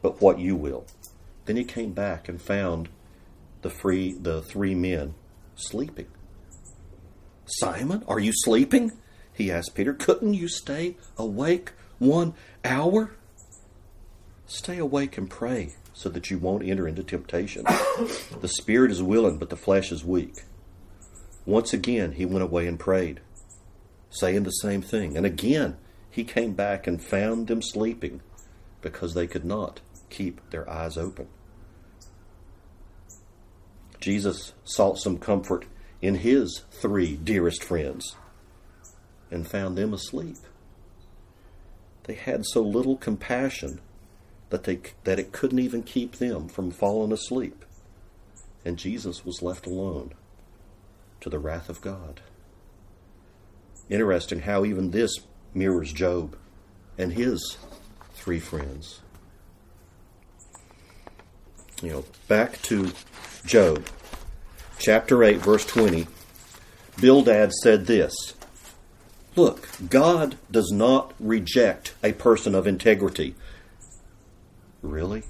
but 0.02 0.22
what 0.22 0.40
you 0.40 0.56
will. 0.56 0.86
Then 1.46 1.56
he 1.56 1.64
came 1.64 1.94
back 1.94 2.28
and 2.30 2.42
found 2.42 2.90
the 3.62 3.70
free 3.70 4.14
the 4.14 4.42
three 4.42 4.76
men 4.76 5.16
sleeping. 5.56 6.08
Simon, 7.46 8.04
are 8.08 8.20
you 8.20 8.32
sleeping? 8.34 8.92
He 9.34 9.52
asked 9.52 9.76
Peter. 9.76 9.94
Couldn't 9.94 10.34
you 10.34 10.48
stay 10.48 10.98
awake 11.18 11.72
one 12.00 12.34
hour? 12.64 13.12
Stay 14.46 14.78
awake 14.78 15.18
and 15.18 15.30
pray 15.30 15.76
so 15.94 16.10
that 16.10 16.30
you 16.30 16.38
won't 16.38 16.64
enter 16.64 16.88
into 16.88 17.04
temptation. 17.04 17.64
the 18.42 18.48
spirit 18.48 18.92
is 18.92 19.04
willing, 19.04 19.38
but 19.38 19.50
the 19.50 19.56
flesh 19.56 19.92
is 19.92 20.06
weak. 20.06 20.44
Once 21.46 21.74
again, 21.74 22.14
he 22.14 22.26
went 22.26 22.44
away 22.44 22.68
and 22.68 22.80
prayed, 22.80 23.20
saying 24.10 24.44
the 24.44 24.52
same 24.52 24.82
thing. 24.82 25.18
And 25.18 25.26
again, 25.26 25.78
he 26.10 26.24
came 26.24 26.54
back 26.54 26.88
and 26.88 27.02
found 27.02 27.48
them 27.48 27.62
sleeping 27.62 28.22
because 28.82 29.14
they 29.14 29.28
could 29.28 29.46
not 29.46 29.82
keep 30.10 30.42
their 30.50 30.70
eyes 30.70 30.98
open. 30.98 31.28
Jesus 34.00 34.54
sought 34.64 34.98
some 35.00 35.18
comfort 35.18 35.66
in 36.02 36.16
his 36.16 36.64
three 36.72 37.16
dearest 37.16 37.64
friends 37.64 38.16
and 39.32 39.48
found 39.48 39.78
them 39.78 39.94
asleep. 39.94 40.38
They 42.08 42.16
had 42.16 42.46
so 42.46 42.62
little 42.62 42.96
compassion 42.96 43.82
that, 44.50 44.64
they, 44.64 44.80
that 45.04 45.20
it 45.20 45.34
couldn't 45.34 45.60
even 45.60 45.84
keep 45.84 46.16
them 46.16 46.48
from 46.48 46.72
falling 46.72 47.12
asleep. 47.12 47.66
And 48.66 48.78
Jesus 48.78 49.26
was 49.26 49.42
left 49.42 49.68
alone 49.68 50.14
to 51.22 51.30
the 51.30 51.40
wrath 51.40 51.70
of 51.70 51.82
God. 51.82 52.22
Interesting 53.90 54.42
how 54.42 54.66
even 54.66 54.92
this 54.92 55.14
mirrors 55.54 55.94
Job 55.94 56.38
and 56.98 57.14
his 57.14 57.58
three 58.14 58.40
friends. 58.40 59.02
You 61.82 61.90
know, 61.92 62.06
back 62.28 62.62
to 62.64 62.92
Job, 63.46 63.86
chapter 64.80 65.24
8, 65.24 65.38
verse 65.38 65.66
20. 65.66 66.08
Bildad 67.00 67.54
said 67.54 67.86
this 67.86 68.14
Look, 69.38 69.70
God 69.88 70.36
does 70.50 70.72
not 70.74 71.14
reject 71.20 71.94
a 72.04 72.14
person 72.14 72.56
of 72.56 72.66
integrity. 72.66 73.36
Really? 74.82 75.22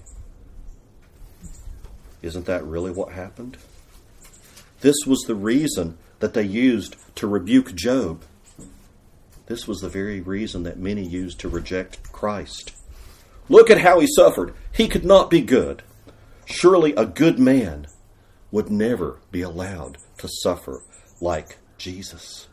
Isn't 2.22 2.46
that 2.46 2.64
really 2.64 2.90
what 2.90 3.12
happened? 3.12 3.58
This 4.80 4.96
was 5.06 5.20
the 5.24 5.36
reason 5.36 5.98
that 6.20 6.34
they 6.34 6.44
used 6.44 6.96
to 7.16 7.28
rebuke 7.28 7.76
Job. 7.76 8.24
This 9.48 9.68
was 9.68 9.82
the 9.82 9.90
very 9.90 10.22
reason 10.22 10.64
that 10.64 10.80
many 10.80 11.06
used 11.06 11.42
to 11.42 11.50
reject 11.50 12.10
Christ. 12.14 12.72
Look 13.50 13.70
at 13.70 13.82
how 13.82 14.00
he 14.00 14.08
suffered. 14.08 14.54
He 14.72 14.88
could 14.88 15.04
not 15.04 15.30
be 15.30 15.42
good. 15.42 15.84
Surely 16.46 16.94
a 16.94 17.06
good 17.06 17.40
man 17.40 17.88
would 18.52 18.70
never 18.70 19.20
be 19.32 19.42
allowed 19.42 19.98
to 20.20 20.30
suffer 20.30 20.82
like 21.20 21.58
Jesus. 21.78 22.48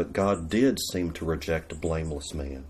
But 0.00 0.14
God 0.14 0.48
did 0.48 0.78
seem 0.80 1.12
to 1.12 1.26
reject 1.26 1.72
a 1.72 1.74
blameless 1.74 2.32
man. 2.32 2.64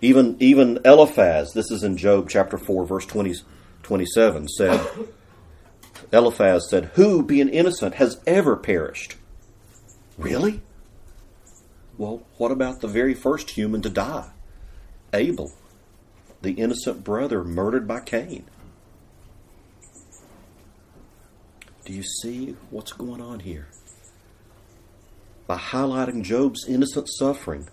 Even, 0.00 0.36
even 0.40 0.80
Eliphaz, 0.84 1.52
this 1.52 1.70
is 1.70 1.84
in 1.84 1.96
Job 1.96 2.28
chapter 2.28 2.58
4, 2.58 2.84
verse 2.84 3.06
20, 3.06 3.36
27, 3.84 4.48
said, 4.48 4.84
Eliphaz 6.12 6.68
said, 6.68 6.86
Who, 6.94 7.22
being 7.22 7.48
innocent, 7.48 7.94
has 7.94 8.20
ever 8.26 8.56
perished? 8.56 9.14
Really? 10.18 10.60
Well, 11.98 12.24
what 12.36 12.50
about 12.50 12.80
the 12.80 12.88
very 12.88 13.14
first 13.14 13.50
human 13.50 13.80
to 13.82 13.90
die? 13.90 14.30
Abel, 15.12 15.52
the 16.42 16.54
innocent 16.54 17.04
brother 17.04 17.44
murdered 17.44 17.86
by 17.86 18.00
Cain. 18.00 18.46
Do 21.84 21.92
you 21.92 22.02
see 22.02 22.56
what's 22.70 22.92
going 22.92 23.20
on 23.20 23.38
here? 23.38 23.68
By 25.46 25.58
highlighting 25.58 26.22
Job's 26.22 26.66
innocent 26.66 27.08
suffering, 27.08 27.68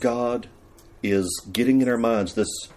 God 0.00 0.48
is 1.02 1.28
getting 1.52 1.80
in 1.80 1.88
our 1.88 1.96
minds 1.96 2.34
this 2.34 2.68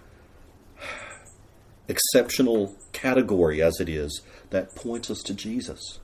exceptional 1.88 2.76
category 2.92 3.60
as 3.62 3.80
it 3.80 3.88
is 3.88 4.22
that 4.50 4.74
points 4.74 5.10
us 5.10 5.22
to 5.24 5.34
Jesus. 5.34 5.98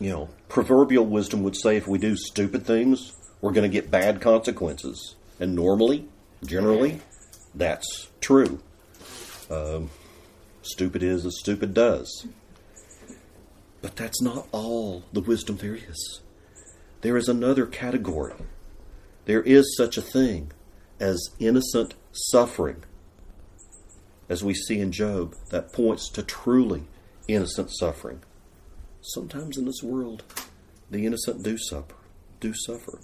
You 0.00 0.10
know, 0.10 0.28
proverbial 0.48 1.06
wisdom 1.06 1.42
would 1.42 1.56
say 1.56 1.76
if 1.76 1.86
we 1.86 1.98
do 1.98 2.16
stupid 2.16 2.64
things, 2.64 3.12
we're 3.40 3.52
going 3.52 3.68
to 3.68 3.74
get 3.74 3.90
bad 3.90 4.20
consequences. 4.20 5.16
And 5.40 5.54
normally, 5.54 6.08
generally, 6.44 7.00
that's 7.54 8.08
true. 8.20 8.60
Um, 9.50 9.90
stupid 10.62 11.02
is 11.02 11.24
as 11.26 11.38
stupid 11.38 11.74
does. 11.74 12.26
But 13.80 13.96
that's 13.96 14.20
not 14.20 14.48
all 14.52 15.04
the 15.12 15.20
wisdom 15.20 15.56
there 15.56 15.76
is. 15.76 16.20
There 17.00 17.16
is 17.16 17.28
another 17.28 17.66
category. 17.66 18.34
There 19.24 19.42
is 19.42 19.76
such 19.76 19.96
a 19.96 20.02
thing 20.02 20.52
as 20.98 21.30
innocent 21.38 21.94
suffering, 22.12 22.82
as 24.28 24.42
we 24.42 24.54
see 24.54 24.80
in 24.80 24.90
Job, 24.90 25.34
that 25.50 25.72
points 25.72 26.08
to 26.10 26.22
truly 26.22 26.84
innocent 27.28 27.70
suffering. 27.78 28.20
Sometimes 29.00 29.56
in 29.56 29.64
this 29.64 29.82
world, 29.82 30.24
the 30.90 31.06
innocent 31.06 31.42
do 31.42 31.56
suffer. 31.56 31.94
Do 32.40 32.52
suffer. 32.54 33.00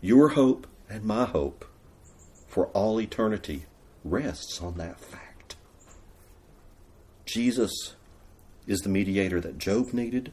Your 0.00 0.30
hope 0.30 0.66
and 0.88 1.04
my 1.04 1.24
hope 1.24 1.64
for 2.48 2.66
all 2.68 3.00
eternity 3.00 3.66
rests 4.04 4.60
on 4.60 4.76
that 4.78 5.00
fact. 5.00 5.56
Jesus 7.26 7.94
is 8.66 8.80
the 8.80 8.88
mediator 8.88 9.40
that 9.40 9.58
Job 9.58 9.92
needed, 9.92 10.32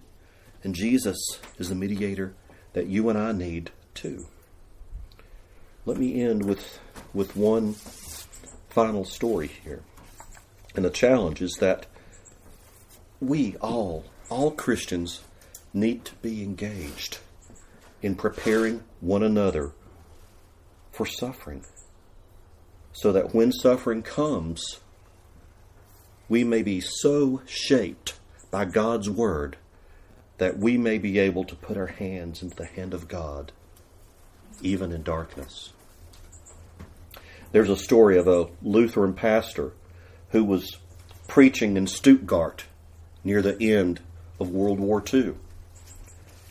and 0.63 0.75
Jesus 0.75 1.17
is 1.57 1.69
the 1.69 1.75
mediator 1.75 2.34
that 2.73 2.88
you 2.88 3.09
and 3.09 3.17
I 3.17 3.32
need 3.32 3.71
too. 3.93 4.27
Let 5.86 5.97
me 5.97 6.21
end 6.21 6.45
with, 6.45 6.79
with 7.13 7.36
one 7.36 7.73
final 8.69 9.03
story 9.03 9.47
here. 9.47 9.84
And 10.75 10.86
the 10.86 10.89
challenge 10.89 11.41
is 11.41 11.57
that 11.59 11.88
we 13.19 13.55
all, 13.57 14.05
all 14.29 14.51
Christians, 14.51 15.21
need 15.73 16.05
to 16.05 16.15
be 16.15 16.43
engaged 16.43 17.19
in 18.01 18.15
preparing 18.15 18.84
one 18.99 19.23
another 19.23 19.71
for 20.91 21.05
suffering. 21.05 21.65
So 22.93 23.11
that 23.11 23.34
when 23.34 23.51
suffering 23.51 24.03
comes, 24.03 24.79
we 26.27 26.43
may 26.43 26.61
be 26.61 26.82
so 26.82 27.41
shaped 27.45 28.13
by 28.51 28.65
God's 28.65 29.09
Word 29.09 29.57
that 30.37 30.59
we 30.59 30.77
may 30.77 30.97
be 30.97 31.17
able 31.19 31.45
to 31.45 31.55
put 31.55 31.77
our 31.77 31.87
hands 31.87 32.43
into 32.43 32.55
the 32.55 32.65
hand 32.65 32.93
of 32.93 33.07
God, 33.07 33.51
even 34.61 34.91
in 34.91 35.03
darkness. 35.03 35.71
There's 37.51 37.69
a 37.69 37.77
story 37.77 38.17
of 38.17 38.27
a 38.27 38.47
Lutheran 38.61 39.13
pastor 39.13 39.71
who 40.29 40.43
was 40.43 40.77
preaching 41.27 41.77
in 41.77 41.87
Stuttgart 41.87 42.65
near 43.23 43.41
the 43.41 43.57
end 43.61 44.01
of 44.39 44.49
World 44.49 44.79
War 44.79 45.03
II. 45.13 45.35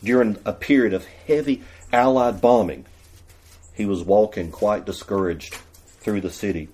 During 0.03 0.39
a 0.45 0.53
period 0.53 0.95
of 0.95 1.05
heavy 1.05 1.63
Allied 1.93 2.41
bombing, 2.41 2.87
he 3.75 3.85
was 3.85 4.05
walking 4.05 4.51
quite 4.51 4.87
discouraged 4.87 5.59
through 5.99 6.21
the 6.21 6.31
city, 6.31 6.69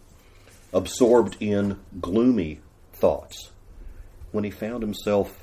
absorbed 0.73 1.37
in 1.41 1.79
gloomy 2.01 2.61
thoughts 2.93 3.51
when 4.37 4.45
he 4.45 4.51
found 4.51 4.83
himself 4.83 5.43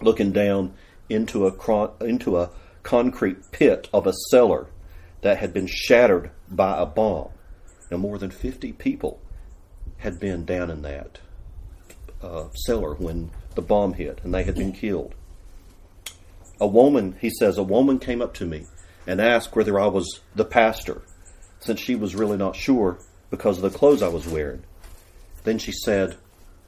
looking 0.00 0.30
down 0.30 0.72
into 1.10 1.46
a 1.46 1.90
into 2.00 2.38
a 2.38 2.50
concrete 2.84 3.50
pit 3.50 3.88
of 3.92 4.06
a 4.06 4.12
cellar 4.30 4.68
that 5.22 5.38
had 5.38 5.52
been 5.52 5.66
shattered 5.66 6.30
by 6.48 6.80
a 6.80 6.86
bomb. 6.86 7.30
Now, 7.90 7.96
more 7.96 8.18
than 8.18 8.30
50 8.30 8.72
people 8.74 9.20
had 9.98 10.18
been 10.18 10.44
down 10.44 10.70
in 10.70 10.82
that 10.82 11.18
uh, 12.22 12.48
cellar 12.50 12.94
when 12.94 13.30
the 13.54 13.62
bomb 13.62 13.94
hit, 13.94 14.20
and 14.24 14.32
they 14.32 14.44
had 14.44 14.54
been 14.54 14.72
killed. 14.72 15.14
A 16.60 16.66
woman, 16.66 17.16
he 17.20 17.30
says, 17.30 17.58
a 17.58 17.62
woman 17.62 17.98
came 17.98 18.22
up 18.22 18.34
to 18.34 18.46
me 18.46 18.66
and 19.04 19.20
asked 19.20 19.54
whether 19.54 19.78
I 19.78 19.86
was 19.88 20.20
the 20.34 20.44
pastor, 20.44 21.02
since 21.60 21.80
she 21.80 21.96
was 21.96 22.14
really 22.14 22.36
not 22.36 22.56
sure 22.56 22.98
because 23.30 23.56
of 23.56 23.62
the 23.62 23.76
clothes 23.76 24.02
I 24.02 24.08
was 24.08 24.26
wearing. 24.26 24.62
Then 25.44 25.58
she 25.58 25.72
said, 25.72 26.16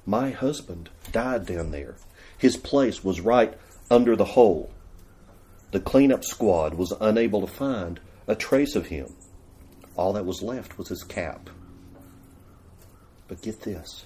my 0.06 0.30
husband 0.30 0.90
died 1.12 1.46
down 1.46 1.70
there. 1.70 1.96
His 2.36 2.56
place 2.56 3.02
was 3.02 3.20
right 3.20 3.54
under 3.90 4.16
the 4.16 4.24
hole. 4.24 4.70
The 5.70 5.80
cleanup 5.80 6.24
squad 6.24 6.74
was 6.74 6.92
unable 7.00 7.40
to 7.40 7.46
find 7.46 8.00
a 8.26 8.34
trace 8.34 8.74
of 8.76 8.86
him. 8.86 9.14
All 9.96 10.12
that 10.12 10.26
was 10.26 10.42
left 10.42 10.78
was 10.78 10.88
his 10.88 11.04
cap. 11.04 11.50
But 13.28 13.42
get 13.42 13.62
this. 13.62 14.04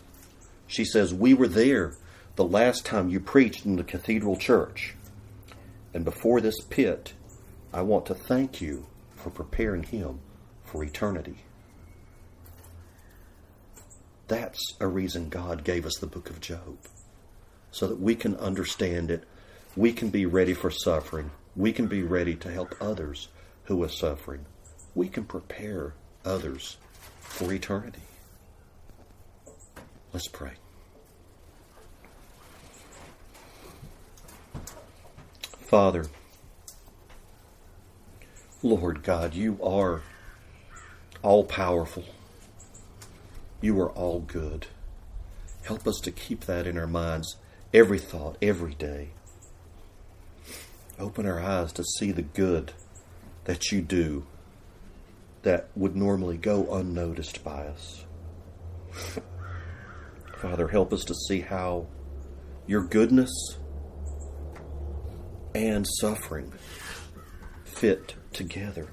She 0.66 0.84
says, 0.84 1.12
We 1.12 1.34
were 1.34 1.48
there 1.48 1.94
the 2.36 2.44
last 2.44 2.86
time 2.86 3.08
you 3.08 3.20
preached 3.20 3.66
in 3.66 3.76
the 3.76 3.84
cathedral 3.84 4.36
church. 4.36 4.94
And 5.92 6.04
before 6.04 6.40
this 6.40 6.60
pit, 6.68 7.14
I 7.72 7.82
want 7.82 8.06
to 8.06 8.14
thank 8.14 8.60
you 8.60 8.86
for 9.16 9.30
preparing 9.30 9.82
him 9.82 10.20
for 10.64 10.84
eternity. 10.84 11.38
That's 14.28 14.74
a 14.78 14.86
reason 14.86 15.30
God 15.30 15.64
gave 15.64 15.86
us 15.86 15.96
the 15.96 16.06
book 16.06 16.28
of 16.28 16.40
Job, 16.40 16.76
so 17.70 17.86
that 17.86 17.98
we 17.98 18.14
can 18.14 18.36
understand 18.36 19.10
it. 19.10 19.24
We 19.74 19.92
can 19.92 20.10
be 20.10 20.26
ready 20.26 20.52
for 20.52 20.70
suffering. 20.70 21.30
We 21.56 21.72
can 21.72 21.86
be 21.86 22.02
ready 22.02 22.34
to 22.36 22.50
help 22.50 22.74
others 22.80 23.28
who 23.64 23.82
are 23.82 23.88
suffering. 23.88 24.44
We 24.94 25.08
can 25.08 25.24
prepare 25.24 25.94
others 26.24 26.76
for 27.20 27.52
eternity. 27.52 28.02
Let's 30.12 30.28
pray. 30.28 30.52
Father, 35.60 36.06
Lord 38.62 39.02
God, 39.02 39.34
you 39.34 39.58
are 39.62 40.02
all 41.22 41.44
powerful. 41.44 42.04
You 43.60 43.80
are 43.80 43.90
all 43.90 44.20
good. 44.20 44.66
Help 45.64 45.86
us 45.86 45.98
to 46.02 46.12
keep 46.12 46.44
that 46.44 46.66
in 46.66 46.78
our 46.78 46.86
minds 46.86 47.36
every 47.74 47.98
thought, 47.98 48.36
every 48.40 48.74
day. 48.74 49.10
Open 50.98 51.26
our 51.26 51.40
eyes 51.40 51.72
to 51.72 51.84
see 51.84 52.12
the 52.12 52.22
good 52.22 52.72
that 53.44 53.70
you 53.70 53.80
do 53.80 54.26
that 55.42 55.68
would 55.74 55.96
normally 55.96 56.36
go 56.36 56.72
unnoticed 56.72 57.42
by 57.44 57.66
us. 57.66 58.04
Father, 60.36 60.68
help 60.68 60.92
us 60.92 61.04
to 61.04 61.14
see 61.14 61.40
how 61.40 61.86
your 62.66 62.82
goodness 62.82 63.30
and 65.54 65.86
suffering 66.00 66.52
fit 67.64 68.14
together. 68.32 68.88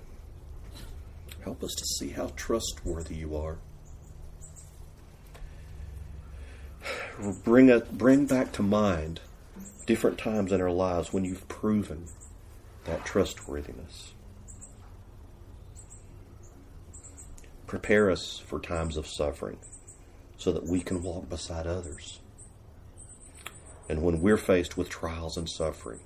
Help 1.44 1.64
us 1.64 1.74
to 1.78 1.86
see 1.86 2.10
how 2.10 2.28
trustworthy 2.36 3.16
you 3.16 3.36
are. 3.36 3.60
Bring 7.44 7.70
a, 7.70 7.80
bring 7.80 8.26
back 8.26 8.52
to 8.54 8.64
mind 8.64 9.22
different 9.86 10.18
times 10.18 10.52
in 10.52 10.62
our 10.62 10.72
lives 10.72 11.14
when 11.14 11.24
you've 11.24 11.48
proven 11.48 12.06
that 12.86 13.06
trustworthiness. 13.06 14.14
Prepare 17.68 18.12
us 18.12 18.42
for 18.46 18.60
times 18.60 18.98
of 18.98 19.08
suffering 19.08 19.58
so 20.38 20.52
that 20.52 20.66
we 20.66 20.82
can 20.82 21.02
walk 21.02 21.30
beside 21.30 21.66
others. 21.66 22.20
And 23.90 24.02
when 24.02 24.22
we're 24.22 24.38
faced 24.38 24.78
with 24.78 24.90
trials 24.90 25.38
and 25.38 25.50
suffering, 25.50 26.00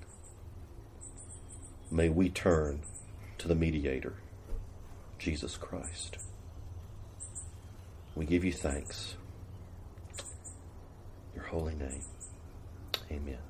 may 1.90 2.08
we 2.08 2.28
turn 2.28 2.80
to 3.38 3.48
the 3.48 3.54
mediator, 3.54 4.14
Jesus 5.18 5.56
Christ. 5.56 6.18
We 8.14 8.26
give 8.26 8.44
you 8.44 8.52
thanks 8.52 9.16
holy 11.50 11.74
name. 11.74 12.02
Amen. 13.10 13.49